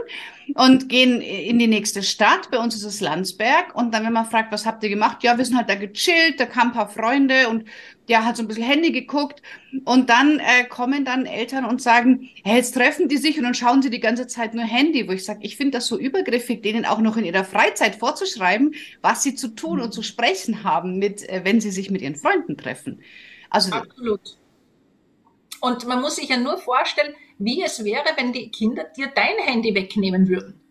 [0.56, 2.50] und gehen in die nächste Stadt.
[2.52, 3.76] Bei uns ist es Landsberg.
[3.76, 5.24] Und dann, wenn man fragt, was habt ihr gemacht?
[5.24, 7.66] Ja, wir sind halt da gechillt, da kamen ein paar Freunde und
[8.08, 9.42] der hat so ein bisschen Handy geguckt.
[9.86, 13.54] Und dann äh, kommen dann Eltern und sagen, hey, jetzt treffen die sich und dann
[13.54, 16.62] schauen sie die ganze Zeit nur Handy, wo ich sage, ich finde das so übergriffig,
[16.62, 20.98] denen auch noch in ihrer Freizeit vorzuschreiben, was sie zu tun und zu sprechen haben,
[20.98, 23.02] mit, äh, wenn sie sich mit ihren Freunden treffen.
[23.50, 24.38] Also, Absolut.
[25.62, 29.38] Und man muss sich ja nur vorstellen, wie es wäre, wenn die Kinder dir dein
[29.44, 30.62] Handy wegnehmen würden.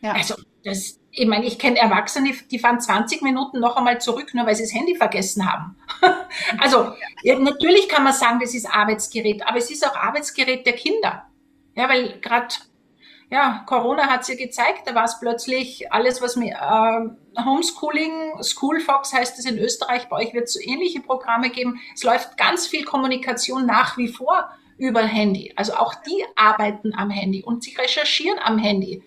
[0.00, 0.12] Ja.
[0.12, 4.46] Also, das, ich meine, ich kenne Erwachsene, die fahren 20 Minuten noch einmal zurück, nur
[4.46, 5.76] weil sie das Handy vergessen haben.
[6.58, 6.92] also,
[7.22, 11.24] ja, natürlich kann man sagen, das ist Arbeitsgerät, aber es ist auch Arbeitsgerät der Kinder.
[11.74, 12.54] Ja, weil gerade,
[13.30, 18.42] ja, Corona hat es ja gezeigt, da war es plötzlich alles, was mir, äh, Homeschooling,
[18.42, 21.80] Schoolfox heißt es in Österreich, bei euch wird es so ähnliche Programme geben.
[21.94, 25.52] Es läuft ganz viel Kommunikation nach wie vor über Handy.
[25.56, 29.02] Also auch die arbeiten am Handy und sie recherchieren am Handy.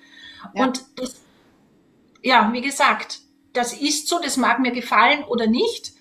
[0.53, 0.65] Ja.
[0.65, 1.21] Und das,
[2.21, 3.19] ja, wie gesagt,
[3.53, 5.93] das ist so, das mag mir gefallen oder nicht.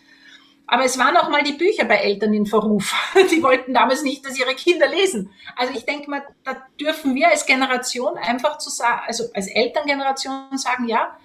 [0.67, 2.95] Aber es waren auch mal die Bücher bei Eltern in Verruf.
[3.33, 5.33] Die wollten damals nicht, dass ihre Kinder lesen.
[5.57, 10.57] Also ich denke mal, da dürfen wir als Generation einfach zu sagen, also als Elterngeneration
[10.57, 11.19] sagen, ja,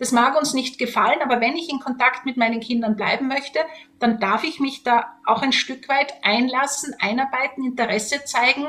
[0.00, 3.60] das mag uns nicht gefallen, aber wenn ich in Kontakt mit meinen Kindern bleiben möchte,
[3.98, 8.68] dann darf ich mich da auch ein Stück weit einlassen, einarbeiten, Interesse zeigen,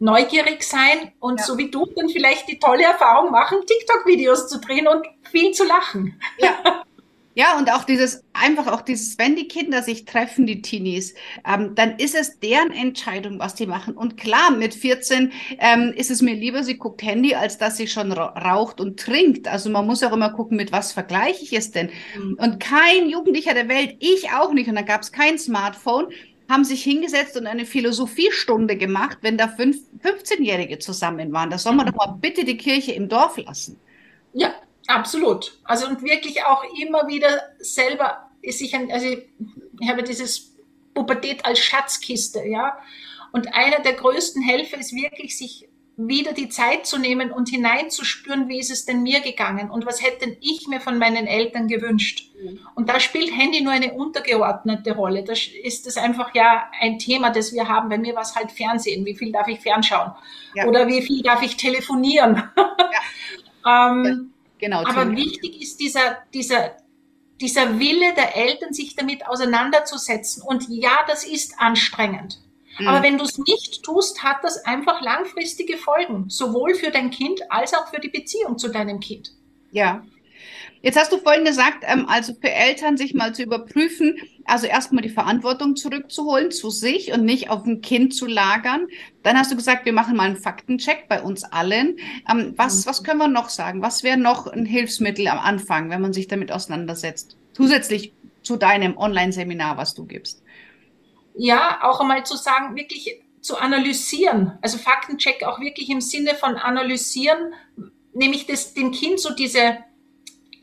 [0.00, 1.46] neugierig sein und ja.
[1.46, 5.64] so wie du dann vielleicht die tolle Erfahrung machen, TikTok-Videos zu drehen und viel zu
[5.64, 6.20] lachen.
[6.38, 6.82] Ja.
[7.36, 11.74] Ja, und auch dieses, einfach auch dieses, wenn die Kinder sich treffen, die Teenies, ähm,
[11.74, 13.96] dann ist es deren Entscheidung, was die machen.
[13.96, 17.88] Und klar, mit 14 ähm, ist es mir lieber, sie guckt Handy, als dass sie
[17.88, 19.48] schon raucht und trinkt.
[19.48, 21.90] Also man muss auch immer gucken, mit was vergleiche ich es denn.
[22.16, 22.38] Mhm.
[22.40, 26.06] Und kein Jugendlicher der Welt, ich auch nicht, und da gab es kein Smartphone,
[26.48, 31.50] haben sich hingesetzt und eine Philosophiestunde gemacht, wenn da 15-Jährige zusammen waren.
[31.50, 33.80] Da soll man doch mal bitte die Kirche im Dorf lassen.
[34.34, 34.54] Ja,
[34.86, 35.58] Absolut.
[35.64, 40.54] Also und wirklich auch immer wieder selber sich ein, also ich habe dieses
[40.94, 42.78] Pubertät als Schatzkiste, ja.
[43.32, 48.48] Und einer der größten Helfer ist wirklich, sich wieder die Zeit zu nehmen und hineinzuspüren,
[48.48, 51.68] wie ist es denn mir gegangen und was hätte denn ich mir von meinen Eltern
[51.68, 52.32] gewünscht.
[52.40, 52.60] Mhm.
[52.74, 55.22] Und da spielt Handy nur eine untergeordnete Rolle.
[55.22, 57.88] Da ist es einfach ja ein Thema, das wir haben.
[57.88, 59.04] Bei mir war es halt Fernsehen.
[59.04, 60.12] Wie viel darf ich fernschauen?
[60.54, 60.66] Ja.
[60.66, 62.42] Oder wie viel darf ich telefonieren?
[63.64, 63.90] Ja.
[63.92, 64.33] ähm,
[64.64, 64.82] Genau.
[64.82, 66.74] Aber wichtig ist dieser, dieser,
[67.38, 70.42] dieser Wille der Eltern, sich damit auseinanderzusetzen.
[70.42, 72.40] Und ja, das ist anstrengend.
[72.78, 72.88] Mhm.
[72.88, 77.42] Aber wenn du es nicht tust, hat das einfach langfristige Folgen, sowohl für dein Kind
[77.50, 79.32] als auch für die Beziehung zu deinem Kind.
[79.70, 80.02] Ja,
[80.84, 85.02] Jetzt hast du vorhin gesagt, ähm, also für Eltern sich mal zu überprüfen, also erstmal
[85.02, 88.88] die Verantwortung zurückzuholen zu sich und nicht auf ein Kind zu lagern.
[89.22, 91.96] Dann hast du gesagt, wir machen mal einen Faktencheck bei uns allen.
[92.30, 93.80] Ähm, was, was können wir noch sagen?
[93.80, 97.38] Was wäre noch ein Hilfsmittel am Anfang, wenn man sich damit auseinandersetzt?
[97.54, 100.42] Zusätzlich zu deinem Online-Seminar, was du gibst.
[101.34, 104.58] Ja, auch einmal zu sagen, wirklich zu analysieren.
[104.60, 107.54] Also Faktencheck auch wirklich im Sinne von analysieren,
[108.12, 109.78] nämlich das, dem Kind so diese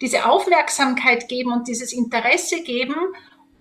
[0.01, 2.95] diese Aufmerksamkeit geben und dieses Interesse geben,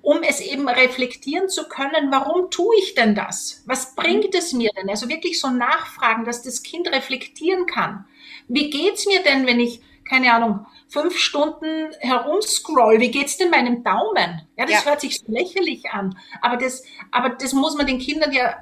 [0.02, 3.62] um es eben reflektieren zu können, warum tue ich denn das?
[3.66, 4.88] Was bringt es mir denn?
[4.88, 8.06] Also wirklich so nachfragen, dass das Kind reflektieren kann.
[8.48, 12.98] Wie geht's mir denn, wenn ich, keine Ahnung, fünf Stunden herumscroll?
[13.00, 14.42] Wie geht's denn meinem Daumen?
[14.56, 14.84] Ja, das ja.
[14.86, 16.18] hört sich so lächerlich an.
[16.40, 18.56] Aber das, aber das muss man den Kindern ja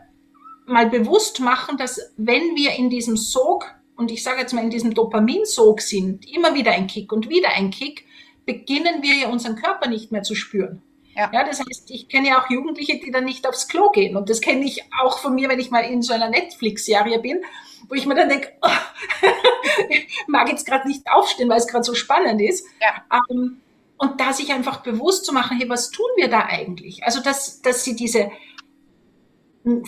[0.67, 3.65] mal bewusst machen, dass wenn wir in diesem Sog
[3.99, 7.51] und ich sage jetzt mal in diesem Dopaminsog sind, immer wieder ein Kick und wieder
[7.51, 8.07] ein Kick,
[8.47, 10.83] beginnen wir ja unseren Körper nicht mehr zu spüren.
[11.17, 11.29] Ja.
[11.35, 14.17] ja, das heißt, ich kenne ja auch Jugendliche, die dann nicht aufs Klo gehen.
[14.17, 17.43] Und das kenne ich auch von mir, wenn ich mal in so einer Netflix-Serie bin,
[17.89, 18.69] wo ich mir dann denke, oh,
[20.29, 22.65] mag jetzt gerade nicht aufstehen, weil es gerade so spannend ist.
[22.81, 23.21] Ja.
[23.31, 23.61] Ähm,
[23.97, 27.03] und da sich einfach bewusst zu machen, hey, was tun wir da eigentlich?
[27.03, 28.31] Also, dass, dass sie diese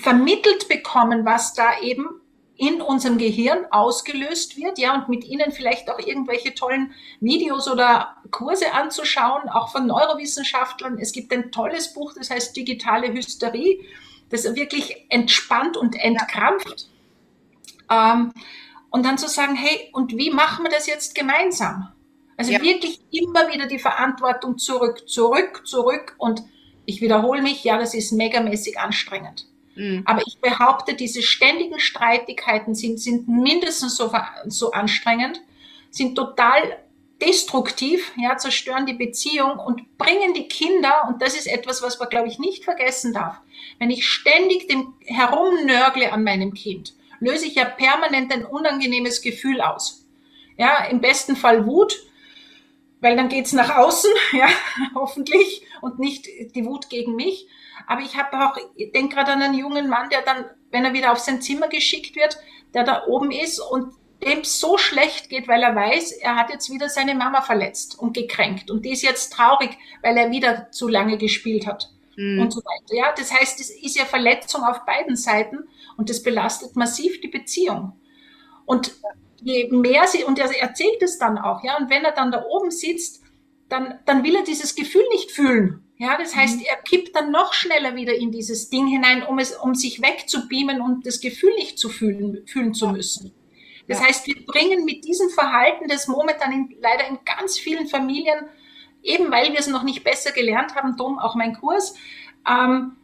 [0.02, 2.20] vermittelt bekommen, was da eben
[2.60, 8.16] in unserem Gehirn ausgelöst wird, ja, und mit ihnen vielleicht auch irgendwelche tollen Videos oder
[8.30, 10.98] Kurse anzuschauen, auch von Neurowissenschaftlern.
[10.98, 13.80] Es gibt ein tolles Buch, das heißt Digitale Hysterie,
[14.28, 16.88] das wirklich entspannt und entkrampft.
[17.90, 18.12] Ja.
[18.12, 18.34] Ähm,
[18.90, 21.90] und dann zu sagen, hey, und wie machen wir das jetzt gemeinsam?
[22.36, 22.60] Also ja.
[22.60, 26.14] wirklich immer wieder die Verantwortung zurück, zurück, zurück.
[26.18, 26.42] Und
[26.84, 29.46] ich wiederhole mich, ja, das ist megamäßig anstrengend.
[29.74, 30.02] Mhm.
[30.04, 34.12] Aber ich behaupte, diese ständigen Streitigkeiten sind, sind mindestens so,
[34.46, 35.40] so anstrengend,
[35.90, 36.78] sind total
[37.20, 42.08] destruktiv, ja, zerstören die Beziehung und bringen die Kinder, und das ist etwas, was man,
[42.08, 43.36] glaube ich, nicht vergessen darf.
[43.78, 49.60] Wenn ich ständig dem herumnörgle an meinem Kind, löse ich ja permanent ein unangenehmes Gefühl
[49.60, 50.06] aus.
[50.56, 51.98] Ja, im besten Fall Wut,
[53.00, 54.48] weil dann geht's nach außen, ja,
[54.94, 57.48] hoffentlich, und nicht die Wut gegen mich.
[57.86, 60.92] Aber ich habe auch, ich denke gerade an einen jungen Mann, der dann, wenn er
[60.92, 62.38] wieder auf sein Zimmer geschickt wird,
[62.74, 66.70] der da oben ist und dem so schlecht geht, weil er weiß, er hat jetzt
[66.70, 68.70] wieder seine Mama verletzt und gekränkt.
[68.70, 71.90] Und die ist jetzt traurig, weil er wieder zu lange gespielt hat.
[72.16, 72.40] Mhm.
[72.40, 72.94] Und so weiter.
[72.94, 77.28] Ja, das heißt, es ist ja Verletzung auf beiden Seiten und das belastet massiv die
[77.28, 77.98] Beziehung.
[78.66, 78.92] Und
[79.42, 82.44] je mehr sie, und er erzählt es dann auch, ja, und wenn er dann da
[82.44, 83.22] oben sitzt,
[83.68, 85.84] dann, dann will er dieses Gefühl nicht fühlen.
[85.96, 86.64] Ja, das heißt, mhm.
[86.66, 90.80] er kippt dann noch schneller wieder in dieses Ding hinein, um es, um sich wegzubeamen
[90.80, 93.32] und das Gefühl nicht zu fühlen, fühlen zu müssen.
[93.86, 94.06] Das ja.
[94.06, 98.46] heißt, wir bringen mit diesem Verhalten, das momentan in, leider in ganz vielen Familien,
[99.02, 101.94] eben weil wir es noch nicht besser gelernt haben, drum auch mein Kurs,
[102.48, 102.96] ähm,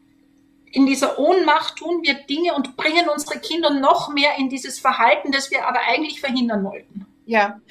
[0.76, 5.32] in dieser Ohnmacht tun wir Dinge und bringen unsere Kinder noch mehr in dieses Verhalten,
[5.32, 7.06] das wir aber eigentlich verhindern wollten.
[7.24, 7.62] Ja,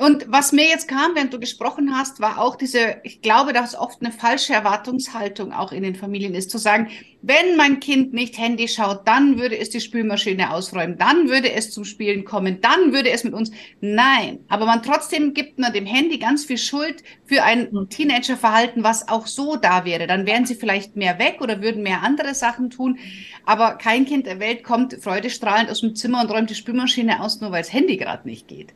[0.00, 3.74] und was mir jetzt kam, während du gesprochen hast, war auch diese, ich glaube, dass
[3.74, 6.88] oft eine falsche Erwartungshaltung auch in den Familien ist, zu sagen,
[7.22, 11.70] wenn mein Kind nicht Handy schaut, dann würde es die Spülmaschine ausräumen, dann würde es
[11.70, 13.50] zum Spielen kommen, dann würde es mit uns.
[13.82, 17.90] Nein, aber man trotzdem gibt man dem Handy ganz viel Schuld für ein mhm.
[17.90, 20.06] Teenagerverhalten, was auch so da wäre.
[20.06, 22.98] Dann wären sie vielleicht mehr weg oder würden mehr andere Sachen tun.
[23.44, 27.42] Aber kein Kind der Welt kommt freudestrahlend aus dem Zimmer und räumt die Spülmaschine aus,
[27.42, 28.72] nur weil das Handy gerade nicht geht.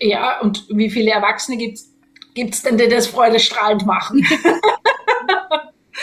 [0.00, 4.26] Ja, und wie viele Erwachsene gibt es denn, die das freudestrahlend machen?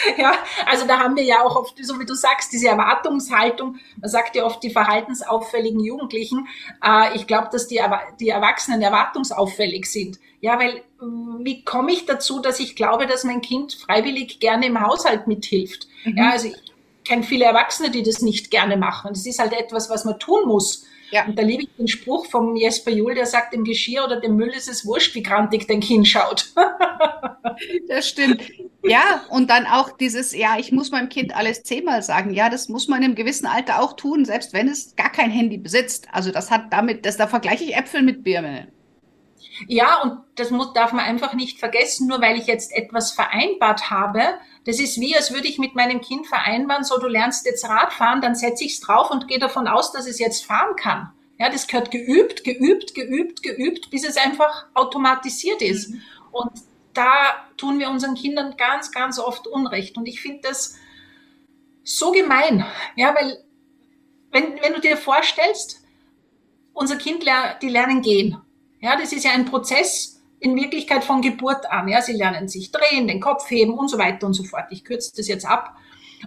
[0.17, 0.33] ja,
[0.65, 3.77] also da haben wir ja auch oft, so wie du sagst, diese Erwartungshaltung.
[3.99, 6.47] Man sagt ja oft die verhaltensauffälligen Jugendlichen.
[6.83, 7.79] Äh, ich glaube, dass die,
[8.19, 10.19] die Erwachsenen erwartungsauffällig sind.
[10.41, 10.83] Ja, weil
[11.39, 15.87] wie komme ich dazu, dass ich glaube, dass mein Kind freiwillig gerne im Haushalt mithilft?
[16.03, 16.17] Mhm.
[16.17, 16.55] Ja, also ich
[17.03, 19.11] kenne viele Erwachsene, die das nicht gerne machen.
[19.13, 20.85] Das ist halt etwas, was man tun muss.
[21.11, 21.25] Ja.
[21.25, 24.35] Und da liebe ich den Spruch vom Jesper Juhl, der sagt, dem Geschirr oder dem
[24.35, 26.51] Müll ist es wurscht, wie grantig dein Kind schaut.
[27.87, 28.41] das stimmt.
[28.83, 32.33] Ja, und dann auch dieses, ja, ich muss meinem Kind alles zehnmal sagen.
[32.33, 35.57] Ja, das muss man im gewissen Alter auch tun, selbst wenn es gar kein Handy
[35.57, 36.07] besitzt.
[36.11, 38.67] Also das hat damit, das, da vergleiche ich Äpfel mit Birnen.
[39.67, 43.89] Ja, und das muss, darf man einfach nicht vergessen, nur weil ich jetzt etwas vereinbart
[43.89, 44.21] habe.
[44.65, 48.21] Das ist wie, als würde ich mit meinem Kind vereinbaren, so du lernst jetzt Radfahren,
[48.21, 51.11] dann setze ich es drauf und gehe davon aus, dass es jetzt fahren kann.
[51.37, 55.89] Ja, das gehört geübt, geübt, geübt, geübt, bis es einfach automatisiert ist.
[55.89, 56.01] Mhm.
[56.31, 56.51] Und
[56.93, 59.97] da tun wir unseren Kindern ganz, ganz oft Unrecht.
[59.97, 60.75] Und ich finde das
[61.83, 62.65] so gemein.
[62.95, 63.43] Ja, weil
[64.31, 65.83] wenn, wenn du dir vorstellst,
[66.73, 67.23] unser Kind,
[67.61, 68.37] die lernen gehen.
[68.79, 71.87] Ja, das ist ja ein Prozess in Wirklichkeit von Geburt an.
[71.87, 74.65] Ja, sie lernen sich drehen, den Kopf heben und so weiter und so fort.
[74.69, 75.75] Ich kürze das jetzt ab.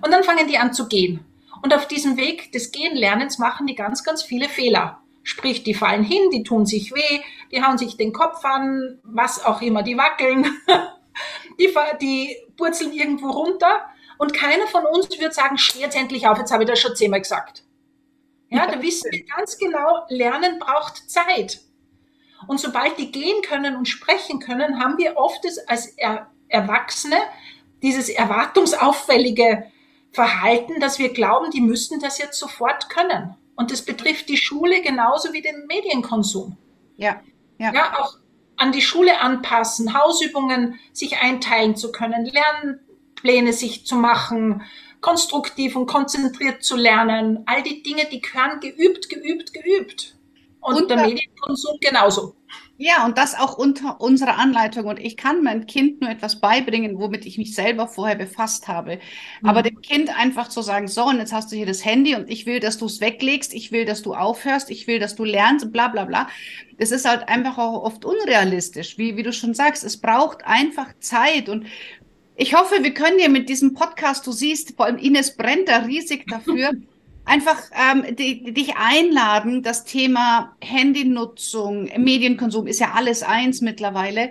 [0.03, 1.25] Und dann fangen die an zu gehen.
[1.63, 5.01] Und auf diesem Weg des Gehenlernens machen die ganz, ganz viele Fehler.
[5.23, 7.21] Sprich, die fallen hin, die tun sich weh,
[7.53, 10.47] die hauen sich den Kopf an, was auch immer, die wackeln,
[11.59, 11.69] die,
[12.01, 13.85] die purzeln irgendwo runter.
[14.19, 16.97] Und keiner von uns wird sagen, steh jetzt endlich auf, jetzt habe ich das schon
[16.97, 17.63] zehnmal gesagt.
[18.51, 21.61] Ja, da wissen wir ganz genau, Lernen braucht Zeit.
[22.49, 27.17] Und sobald die gehen können und sprechen können, haben wir oft als er Erwachsene
[27.83, 29.71] dieses erwartungsauffällige
[30.13, 33.37] Verhalten, dass wir glauben, die müssten das jetzt sofort können.
[33.55, 36.57] Und das betrifft die Schule genauso wie den Medienkonsum.
[36.97, 37.21] Ja,
[37.59, 37.73] ja.
[37.73, 38.17] ja auch
[38.57, 44.63] an die Schule anpassen, Hausübungen sich einteilen zu können, Lernpläne sich zu machen,
[45.03, 47.43] konstruktiv und konzentriert zu lernen.
[47.45, 50.18] All die Dinge, die gehören geübt, geübt, geübt.
[50.69, 52.35] Und, und der Medienkonsum genauso.
[52.81, 54.87] Ja, und das auch unter unserer Anleitung.
[54.87, 59.01] Und ich kann meinem Kind nur etwas beibringen, womit ich mich selber vorher befasst habe.
[59.43, 59.49] Mhm.
[59.49, 62.31] Aber dem Kind einfach zu sagen, so, und jetzt hast du hier das Handy und
[62.31, 65.25] ich will, dass du es weglegst, ich will, dass du aufhörst, ich will, dass du
[65.25, 66.29] lernst, bla bla bla.
[66.79, 69.83] Das ist halt einfach auch oft unrealistisch, wie, wie du schon sagst.
[69.83, 71.49] Es braucht einfach Zeit.
[71.49, 71.67] Und
[72.37, 75.79] ich hoffe, wir können dir mit diesem Podcast, du siehst, vor allem Ines brennt da
[75.79, 76.71] riesig dafür.
[77.29, 84.31] einfach ähm, die, dich einladen, das Thema Handynutzung, Medienkonsum ist ja alles eins mittlerweile,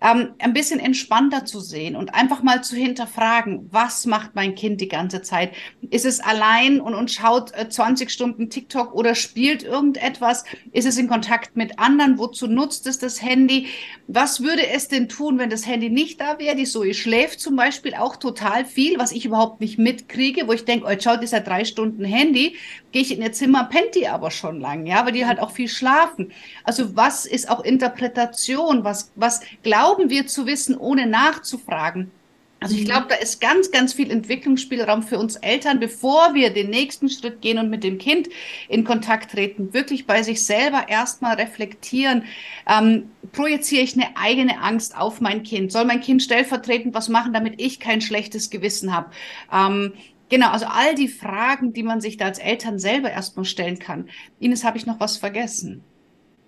[0.00, 4.80] ähm, ein bisschen entspannter zu sehen und einfach mal zu hinterfragen, was macht mein Kind
[4.80, 5.52] die ganze Zeit?
[5.90, 10.44] Ist es allein und, und schaut äh, 20 Stunden TikTok oder spielt irgendetwas?
[10.72, 12.18] Ist es in Kontakt mit anderen?
[12.18, 13.68] Wozu nutzt es das Handy?
[14.06, 16.56] Was würde es denn tun, wenn das Handy nicht da wäre?
[16.56, 20.64] Die Zoe schläft zum Beispiel auch total viel, was ich überhaupt nicht mitkriege, wo ich
[20.64, 22.56] denke, oh, jetzt schaut, ja drei Stunden Handy,
[22.92, 25.50] gehe ich in ihr Zimmer, pennt die aber schon lang, ja, weil die halt auch
[25.50, 26.32] viel schlafen.
[26.64, 28.84] Also was ist auch Interpretation?
[28.84, 29.40] Was, was
[29.86, 32.10] glauben wir zu wissen, ohne nachzufragen?
[32.58, 32.86] Also ich mhm.
[32.86, 37.42] glaube, da ist ganz, ganz viel Entwicklungsspielraum für uns Eltern, bevor wir den nächsten Schritt
[37.42, 38.28] gehen und mit dem Kind
[38.68, 39.74] in Kontakt treten.
[39.74, 42.24] Wirklich bei sich selber erstmal reflektieren.
[42.66, 45.70] Ähm, projiziere ich eine eigene Angst auf mein Kind?
[45.70, 49.10] Soll mein Kind stellvertretend was machen, damit ich kein schlechtes Gewissen habe?
[49.52, 49.92] Ähm,
[50.28, 54.08] Genau, also all die Fragen, die man sich da als Eltern selber erstmal stellen kann.
[54.40, 55.84] Ines, habe ich noch was vergessen?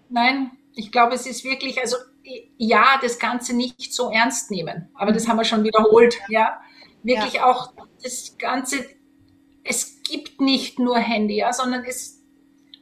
[0.08, 1.96] Nein, ich glaube, es ist wirklich, also
[2.56, 4.88] ja, das Ganze nicht so ernst nehmen.
[4.94, 6.60] Aber das haben wir schon wiederholt, ja.
[7.02, 7.46] Wirklich ja.
[7.46, 8.84] auch das Ganze,
[9.64, 12.22] es gibt nicht nur Handy, ja, sondern es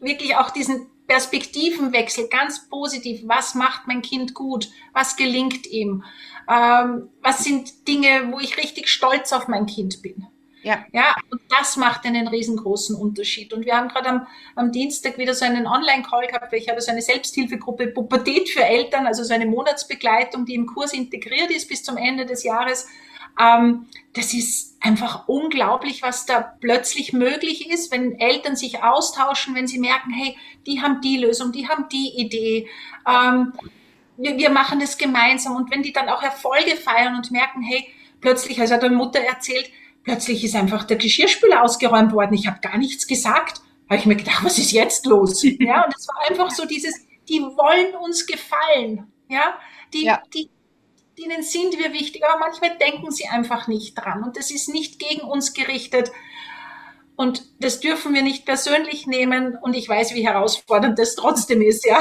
[0.01, 3.23] wirklich auch diesen Perspektivenwechsel, ganz positiv.
[3.27, 4.71] Was macht mein Kind gut?
[4.93, 6.05] Was gelingt ihm?
[6.49, 10.27] Ähm, was sind Dinge, wo ich richtig stolz auf mein Kind bin?
[10.67, 10.85] Ja.
[10.91, 13.53] ja, und das macht einen riesengroßen Unterschied.
[13.53, 14.27] Und wir haben gerade am,
[14.57, 18.65] am Dienstag wieder so einen Online-Call gehabt, weil ich habe so eine Selbsthilfegruppe Pubertät für
[18.65, 22.89] Eltern, also so eine Monatsbegleitung, die im Kurs integriert ist bis zum Ende des Jahres.
[23.41, 29.69] Ähm, das ist einfach unglaublich, was da plötzlich möglich ist, wenn Eltern sich austauschen, wenn
[29.69, 32.69] sie merken, hey, die haben die Lösung, die haben die Idee.
[33.07, 33.53] Ähm,
[34.17, 35.55] wir, wir machen das gemeinsam.
[35.55, 37.87] Und wenn die dann auch Erfolge feiern und merken, hey,
[38.21, 39.71] plötzlich, also hat eine Mutter erzählt,
[40.07, 42.33] Plötzlich ist einfach der Geschirrspüler ausgeräumt worden.
[42.33, 43.61] Ich habe gar nichts gesagt.
[43.91, 45.43] Habe ich mir gedacht, was ist jetzt los?
[45.43, 46.95] Ja, und es war einfach so dieses,
[47.29, 49.13] die wollen uns gefallen.
[49.29, 49.59] Ja,
[49.93, 50.23] die, ja.
[50.33, 50.49] die,
[51.19, 54.23] denen sind wir wichtig, aber manchmal denken sie einfach nicht dran.
[54.23, 56.13] Und das ist nicht gegen uns gerichtet.
[57.17, 59.59] Und das dürfen wir nicht persönlich nehmen.
[59.61, 61.99] Und ich weiß, wie herausfordernd das trotzdem ist, ja.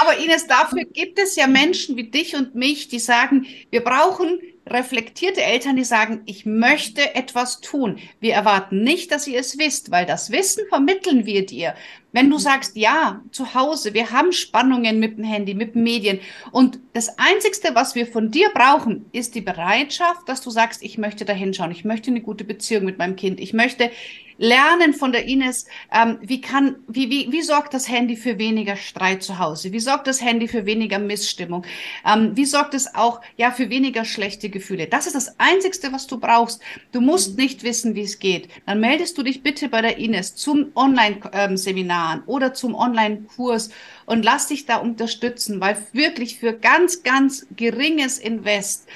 [0.00, 4.38] Aber Ines, dafür gibt es ja Menschen wie dich und mich, die sagen, wir brauchen
[4.68, 7.98] reflektierte Eltern, die sagen, ich möchte etwas tun.
[8.18, 11.74] Wir erwarten nicht, dass ihr es wisst, weil das Wissen vermitteln wir dir.
[12.12, 16.18] Wenn du sagst, ja, zu Hause, wir haben Spannungen mit dem Handy, mit den Medien
[16.50, 20.98] und das Einzigste, was wir von dir brauchen, ist die Bereitschaft, dass du sagst, ich
[20.98, 23.90] möchte da hinschauen, ich möchte eine gute Beziehung mit meinem Kind, ich möchte
[24.38, 28.76] lernen von der Ines, ähm, wie kann, wie, wie, wie sorgt das Handy für weniger
[28.76, 29.72] Streit zu Hause?
[29.72, 31.64] Wie sorgt das Handy für weniger Missstimmung?
[32.06, 34.86] Ähm, wie sorgt es auch, ja, für weniger schlechte Gefühle?
[34.86, 36.60] Das ist das Einzigste, was du brauchst.
[36.92, 37.44] Du musst mhm.
[37.44, 38.48] nicht wissen, wie es geht.
[38.66, 43.70] Dann meldest du dich bitte bei der Ines zum Online-Seminaren oder zum Online-Kurs
[44.06, 48.86] und lass dich da unterstützen, weil wirklich für ganz, ganz geringes Invest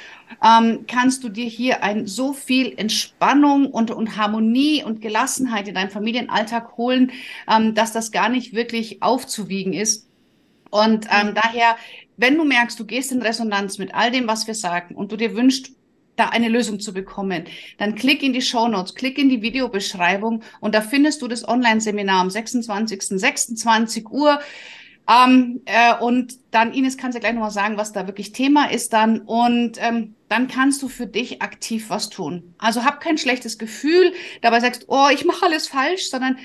[0.44, 5.74] ähm, kannst du dir hier ein so viel Entspannung und, und Harmonie und Gelassenheit in
[5.74, 7.12] deinen Familienalltag holen,
[7.50, 10.06] ähm, dass das gar nicht wirklich aufzuwiegen ist.
[10.70, 11.76] Und ähm, daher,
[12.16, 15.16] wenn du merkst, du gehst in Resonanz mit all dem, was wir sagen und du
[15.16, 15.72] dir wünschst,
[16.16, 17.44] da eine Lösung zu bekommen,
[17.78, 21.48] dann klick in die Show Notes, klick in die Videobeschreibung und da findest du das
[21.48, 23.18] Online-Seminar am 26.
[23.18, 24.38] 26 Uhr.
[25.08, 28.92] Ähm, äh, und dann, Ines, kannst du gleich nochmal sagen, was da wirklich Thema ist
[28.92, 29.20] dann.
[29.20, 32.54] Und ähm, dann kannst du für dich aktiv was tun.
[32.56, 34.12] Also hab kein schlechtes Gefühl,
[34.42, 36.38] dabei sagst, oh, ich mache alles falsch, sondern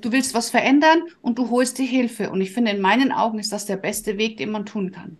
[0.00, 2.30] du willst was verändern und du holst dir Hilfe.
[2.30, 5.18] Und ich finde, in meinen Augen ist das der beste Weg, den man tun kann.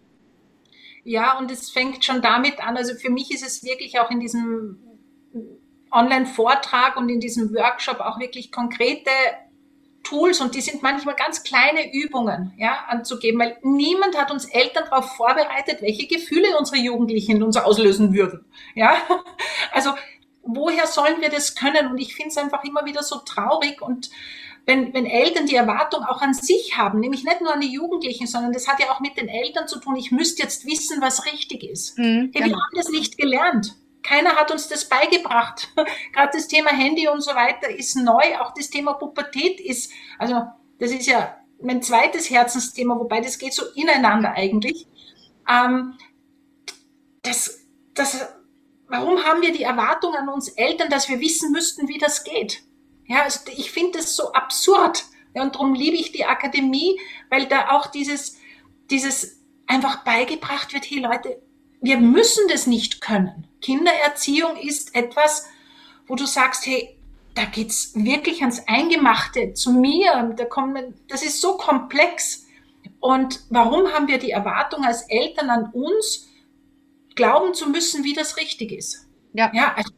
[1.05, 2.79] Ja, und es fängt schon damit an.
[2.79, 4.79] Also für mich ist es wirklich auch in diesem
[5.93, 9.11] Online-Vortrag und in diesem Workshop auch wirklich konkrete
[10.07, 14.85] Tools und die sind manchmal ganz kleine Übungen ja, anzugeben, weil niemand hat uns Eltern
[14.89, 18.45] darauf vorbereitet, welche Gefühle unsere Jugendlichen in uns auslösen würden.
[18.75, 18.97] Ja,
[19.73, 19.91] also
[20.43, 21.89] woher sollen wir das können?
[21.89, 24.11] Und ich finde es einfach immer wieder so traurig und
[24.67, 28.27] wenn, wenn Eltern die Erwartung auch an sich haben, nämlich nicht nur an die Jugendlichen,
[28.27, 31.25] sondern das hat ja auch mit den Eltern zu tun, ich müsste jetzt wissen, was
[31.25, 31.97] richtig ist.
[31.97, 32.57] Mhm, wir genau.
[32.57, 33.77] haben das nicht gelernt.
[34.07, 35.69] Keiner hat uns das beigebracht.
[36.13, 38.39] Gerade das Thema Handy und so weiter ist neu.
[38.41, 40.43] Auch das Thema Pubertät ist, also
[40.79, 44.87] das ist ja mein zweites Herzensthema, wobei das geht so ineinander eigentlich.
[45.49, 45.95] Ähm,
[47.23, 48.29] das, das,
[48.87, 52.63] warum haben wir die Erwartung an uns Eltern, dass wir wissen müssten, wie das geht?
[53.07, 55.05] Ja, also ich finde das so absurd.
[55.35, 58.39] Ja, und darum liebe ich die Akademie, weil da auch dieses,
[58.89, 61.43] dieses einfach beigebracht wird, hey Leute,
[61.81, 63.46] wir müssen das nicht können.
[63.67, 65.49] Kindererziehung ist etwas,
[66.07, 66.97] wo du sagst, hey,
[67.35, 70.33] da geht's wirklich ans Eingemachte zu mir.
[70.37, 72.47] Da kommen, das ist so komplex.
[73.01, 76.29] Und warum haben wir die Erwartung als Eltern an uns,
[77.17, 79.09] glauben zu müssen, wie das richtig ist?
[79.33, 79.51] Ja.
[79.53, 79.91] ja also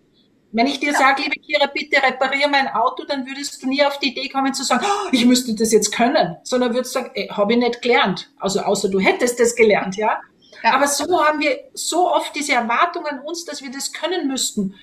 [0.50, 0.98] wenn ich dir ja.
[0.98, 4.54] sage, liebe Kira, bitte repariere mein Auto, dann würdest du nie auf die Idee kommen
[4.54, 8.30] zu sagen, oh, ich müsste das jetzt können, sondern würdest sagen, habe ich nicht gelernt.
[8.38, 10.18] Also außer du hättest das gelernt, ja?
[10.62, 10.74] Ja.
[10.74, 14.74] Aber so haben wir so oft diese Erwartung an uns, dass wir das können müssten.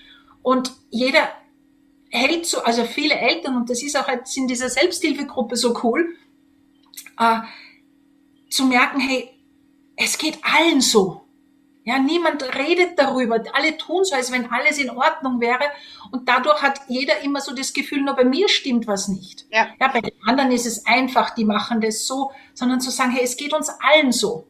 [0.41, 1.29] Und jeder
[2.09, 6.15] hält so, also viele Eltern, und das ist auch jetzt in dieser Selbsthilfegruppe so cool,
[7.19, 7.39] äh,
[8.49, 9.29] zu merken, hey,
[9.97, 11.21] es geht allen so.
[11.83, 13.43] Ja, niemand redet darüber.
[13.53, 15.65] Alle tun so, als wenn alles in Ordnung wäre.
[16.11, 19.45] Und dadurch hat jeder immer so das Gefühl, nur bei mir stimmt was nicht.
[19.51, 19.67] Ja.
[19.79, 23.23] ja, bei den anderen ist es einfach, die machen das so, sondern zu sagen, hey,
[23.23, 24.47] es geht uns allen so.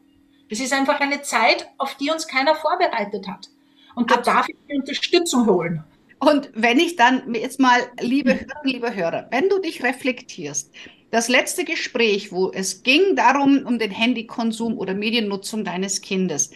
[0.48, 3.48] Das ist einfach eine Zeit, auf die uns keiner vorbereitet hat.
[3.94, 5.82] Und da darf ich Unterstützung holen.
[6.18, 10.72] Und wenn ich dann jetzt mal, liebe Hörer, liebe Hörer, wenn du dich reflektierst,
[11.10, 16.50] das letzte Gespräch, wo es ging darum, um den Handykonsum oder Mediennutzung deines Kindes,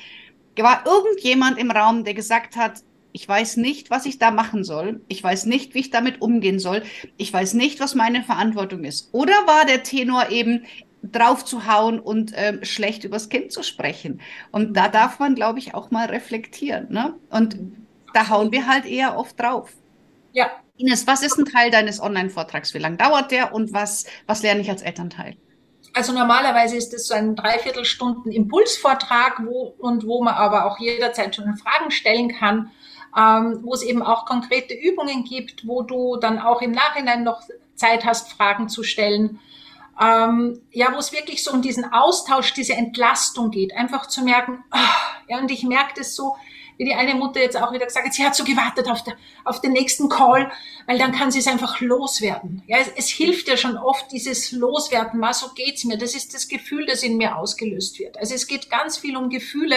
[0.57, 2.83] war irgendjemand im Raum, der gesagt hat,
[3.13, 5.01] ich weiß nicht, was ich da machen soll.
[5.09, 6.83] Ich weiß nicht, wie ich damit umgehen soll.
[7.17, 9.09] Ich weiß nicht, was meine Verantwortung ist.
[9.13, 10.65] Oder war der Tenor eben
[11.03, 14.21] drauf zu hauen und ähm, schlecht übers Kind zu sprechen?
[14.53, 16.93] Und da darf man, glaube ich, auch mal reflektieren.
[16.93, 17.15] Ne?
[17.31, 17.59] Und
[18.15, 19.73] da hauen wir halt eher oft drauf.
[20.33, 20.51] Ja.
[20.77, 22.73] Ines, was ist ein Teil deines Online-Vortrags?
[22.75, 25.37] Wie lange dauert der und was, was lerne ich als Elternteil?
[25.93, 31.35] Also normalerweise ist es so ein Dreiviertelstunden Impulsvortrag, wo, und wo man aber auch jederzeit
[31.35, 32.71] schon Fragen stellen kann,
[33.17, 37.43] ähm, wo es eben auch konkrete Übungen gibt, wo du dann auch im Nachhinein noch
[37.75, 39.41] Zeit hast, Fragen zu stellen.
[40.01, 44.65] Ähm, ja, wo es wirklich so um diesen Austausch, diese Entlastung geht, einfach zu merken,
[44.73, 46.37] oh, ja, und ich merke das so,
[46.79, 49.15] wie die eine Mutter jetzt auch wieder gesagt hat, sie hat so gewartet auf, der,
[49.45, 50.51] auf den nächsten Call,
[50.87, 52.63] weil dann kann sie es einfach loswerden.
[52.67, 55.99] Ja, es, es hilft ja schon oft dieses Loswerden, mal so geht's mir.
[55.99, 58.17] Das ist das Gefühl, das in mir ausgelöst wird.
[58.19, 59.77] Also es geht ganz viel um Gefühle,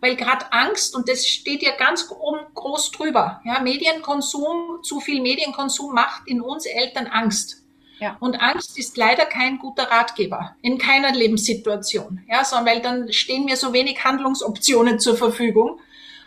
[0.00, 5.22] weil gerade Angst, und das steht ja ganz oben groß drüber, ja, Medienkonsum, zu viel
[5.22, 7.62] Medienkonsum macht in uns Eltern Angst.
[7.98, 8.16] Ja.
[8.20, 13.46] Und Angst ist leider kein guter Ratgeber in keiner Lebenssituation, ja, sondern weil dann stehen
[13.46, 15.80] mir so wenig Handlungsoptionen zur Verfügung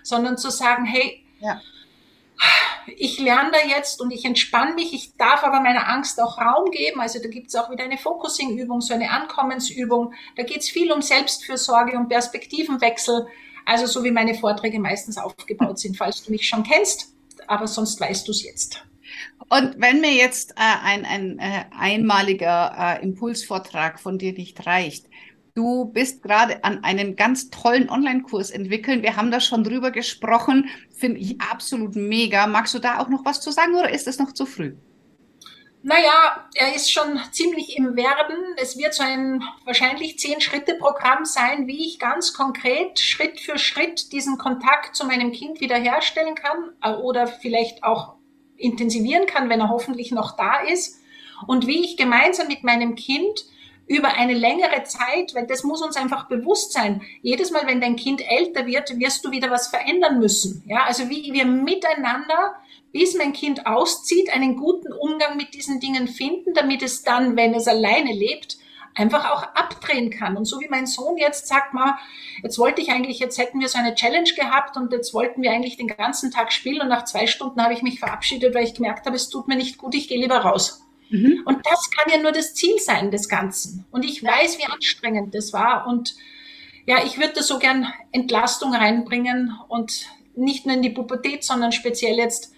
[0.04, 1.62] sondern zu sagen, hey, ja.
[2.98, 6.72] ich lerne da jetzt und ich entspanne mich, ich darf aber meiner Angst auch Raum
[6.72, 7.00] geben.
[7.00, 10.14] Also da gibt es auch wieder eine Focusing-Übung, so eine Ankommensübung.
[10.36, 13.28] Da geht es viel um Selbstfürsorge und Perspektivenwechsel.
[13.66, 17.14] Also so wie meine Vorträge meistens aufgebaut sind, falls du mich schon kennst.
[17.48, 18.84] Aber sonst weißt du es jetzt.
[19.50, 25.08] Und wenn mir jetzt äh, ein, ein äh, einmaliger äh, Impulsvortrag von dir nicht reicht,
[25.56, 29.04] Du bist gerade an einem ganz tollen Online-Kurs entwickeln.
[29.04, 30.70] Wir haben da schon drüber gesprochen.
[30.96, 32.48] Finde ich absolut mega.
[32.48, 34.76] Magst du da auch noch was zu sagen oder ist es noch zu früh?
[35.82, 38.38] Naja, er ist schon ziemlich im Werden.
[38.58, 44.38] Es wird so ein wahrscheinlich Zehn-Schritte-Programm sein, wie ich ganz konkret Schritt für Schritt diesen
[44.38, 48.19] Kontakt zu meinem Kind wiederherstellen kann äh, oder vielleicht auch
[48.60, 51.00] intensivieren kann, wenn er hoffentlich noch da ist.
[51.48, 53.46] Und wie ich gemeinsam mit meinem Kind
[53.90, 57.02] über eine längere Zeit, weil das muss uns einfach bewusst sein.
[57.24, 60.64] Jedes Mal, wenn dein Kind älter wird, wirst du wieder was verändern müssen.
[60.68, 62.54] Ja, also wie wir miteinander,
[62.92, 67.56] bis mein Kind auszieht, einen guten Umgang mit diesen Dingen finden, damit es dann, wenn
[67.56, 68.59] es alleine lebt,
[68.96, 70.38] einfach auch abdrehen kann.
[70.38, 71.98] Und so wie mein Sohn jetzt sagt, mal,
[72.44, 75.52] jetzt wollte ich eigentlich, jetzt hätten wir so eine Challenge gehabt und jetzt wollten wir
[75.52, 78.74] eigentlich den ganzen Tag spielen und nach zwei Stunden habe ich mich verabschiedet, weil ich
[78.74, 80.86] gemerkt habe, es tut mir nicht gut, ich gehe lieber raus.
[81.10, 81.44] Mhm.
[81.46, 83.86] Und das kann ja nur das Ziel sein des Ganzen.
[83.92, 85.88] Und ich weiß, wie anstrengend das war.
[85.88, 86.16] Und
[86.86, 91.72] ja, ich würde da so gern Entlastung reinbringen und nicht nur in die Pubertät, sondern
[91.72, 92.54] speziell jetzt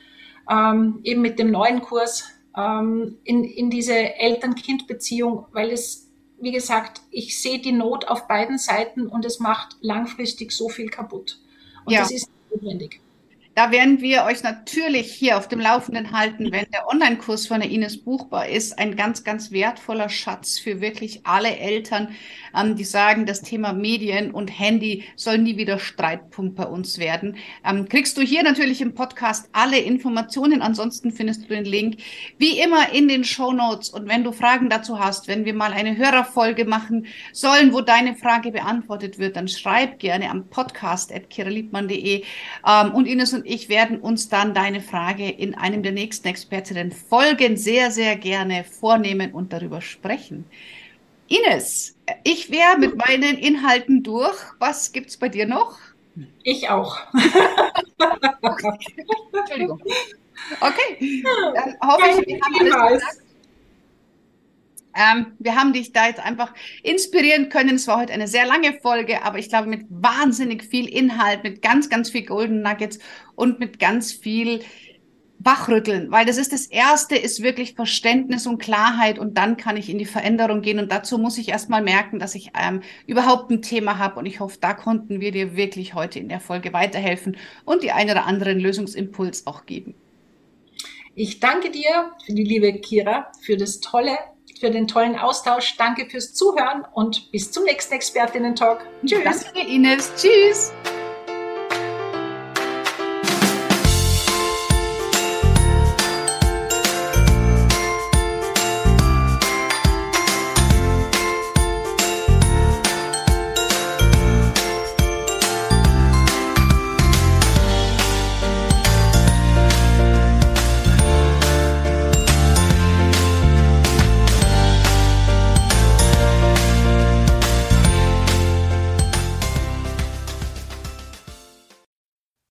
[0.50, 6.11] ähm, eben mit dem neuen Kurs ähm, in, in diese Eltern-Kind-Beziehung, weil es,
[6.42, 10.90] wie gesagt, ich sehe die Not auf beiden Seiten und es macht langfristig so viel
[10.90, 11.40] kaputt.
[11.86, 12.02] Und ja.
[12.02, 13.02] das ist notwendig.
[13.54, 17.70] Da werden wir euch natürlich hier auf dem Laufenden halten, wenn der Online-Kurs von der
[17.70, 18.80] Ines buchbar ist.
[18.80, 22.16] Ein ganz, ganz wertvoller Schatz für wirklich alle Eltern,
[22.58, 27.36] ähm, die sagen, das Thema Medien und Handy soll nie wieder Streitpunkt bei uns werden.
[27.66, 30.62] Ähm, kriegst du hier natürlich im Podcast alle Informationen.
[30.62, 31.98] Ansonsten findest du den Link
[32.38, 33.90] wie immer in den Show Notes.
[33.90, 38.16] Und wenn du Fragen dazu hast, wenn wir mal eine Hörerfolge machen sollen, wo deine
[38.16, 42.24] Frage beantwortet wird, dann schreib gerne am podcast.kiraliebmann.de.
[42.66, 46.94] Ähm, und Ines und ich werden uns dann deine Frage in einem der nächsten Expertinnen
[46.94, 50.46] Folgen sehr, sehr gerne vornehmen und darüber sprechen.
[51.28, 54.38] Ines, ich wäre mit meinen Inhalten durch.
[54.60, 55.78] Was gibt es bei dir noch?
[56.44, 56.98] Ich auch.
[59.34, 59.84] Entschuldigung.
[60.62, 61.24] Okay,
[61.54, 63.21] dann hoffe ich, wir haben alles.
[64.96, 67.76] Ähm, wir haben dich da jetzt einfach inspirieren können.
[67.76, 71.62] Es war heute eine sehr lange Folge, aber ich glaube mit wahnsinnig viel Inhalt, mit
[71.62, 73.00] ganz, ganz viel Golden Nuggets
[73.36, 74.62] und mit ganz viel
[75.44, 79.90] Wachrütteln, weil das ist das erste, ist wirklich Verständnis und Klarheit und dann kann ich
[79.90, 83.62] in die Veränderung gehen und dazu muss ich erstmal merken, dass ich ähm, überhaupt ein
[83.62, 87.38] Thema habe und ich hoffe, da konnten wir dir wirklich heute in der Folge weiterhelfen
[87.66, 89.96] und die ein oder anderen Lösungsimpuls auch geben.
[91.16, 94.18] Ich danke dir, die liebe Kira, für das tolle
[94.62, 95.76] für den tollen Austausch.
[95.78, 98.86] Danke fürs Zuhören und bis zum nächsten Expertinnen-Talk.
[99.06, 99.44] Tschüss.
[99.44, 100.12] Danke, Ines.
[100.16, 100.72] Tschüss.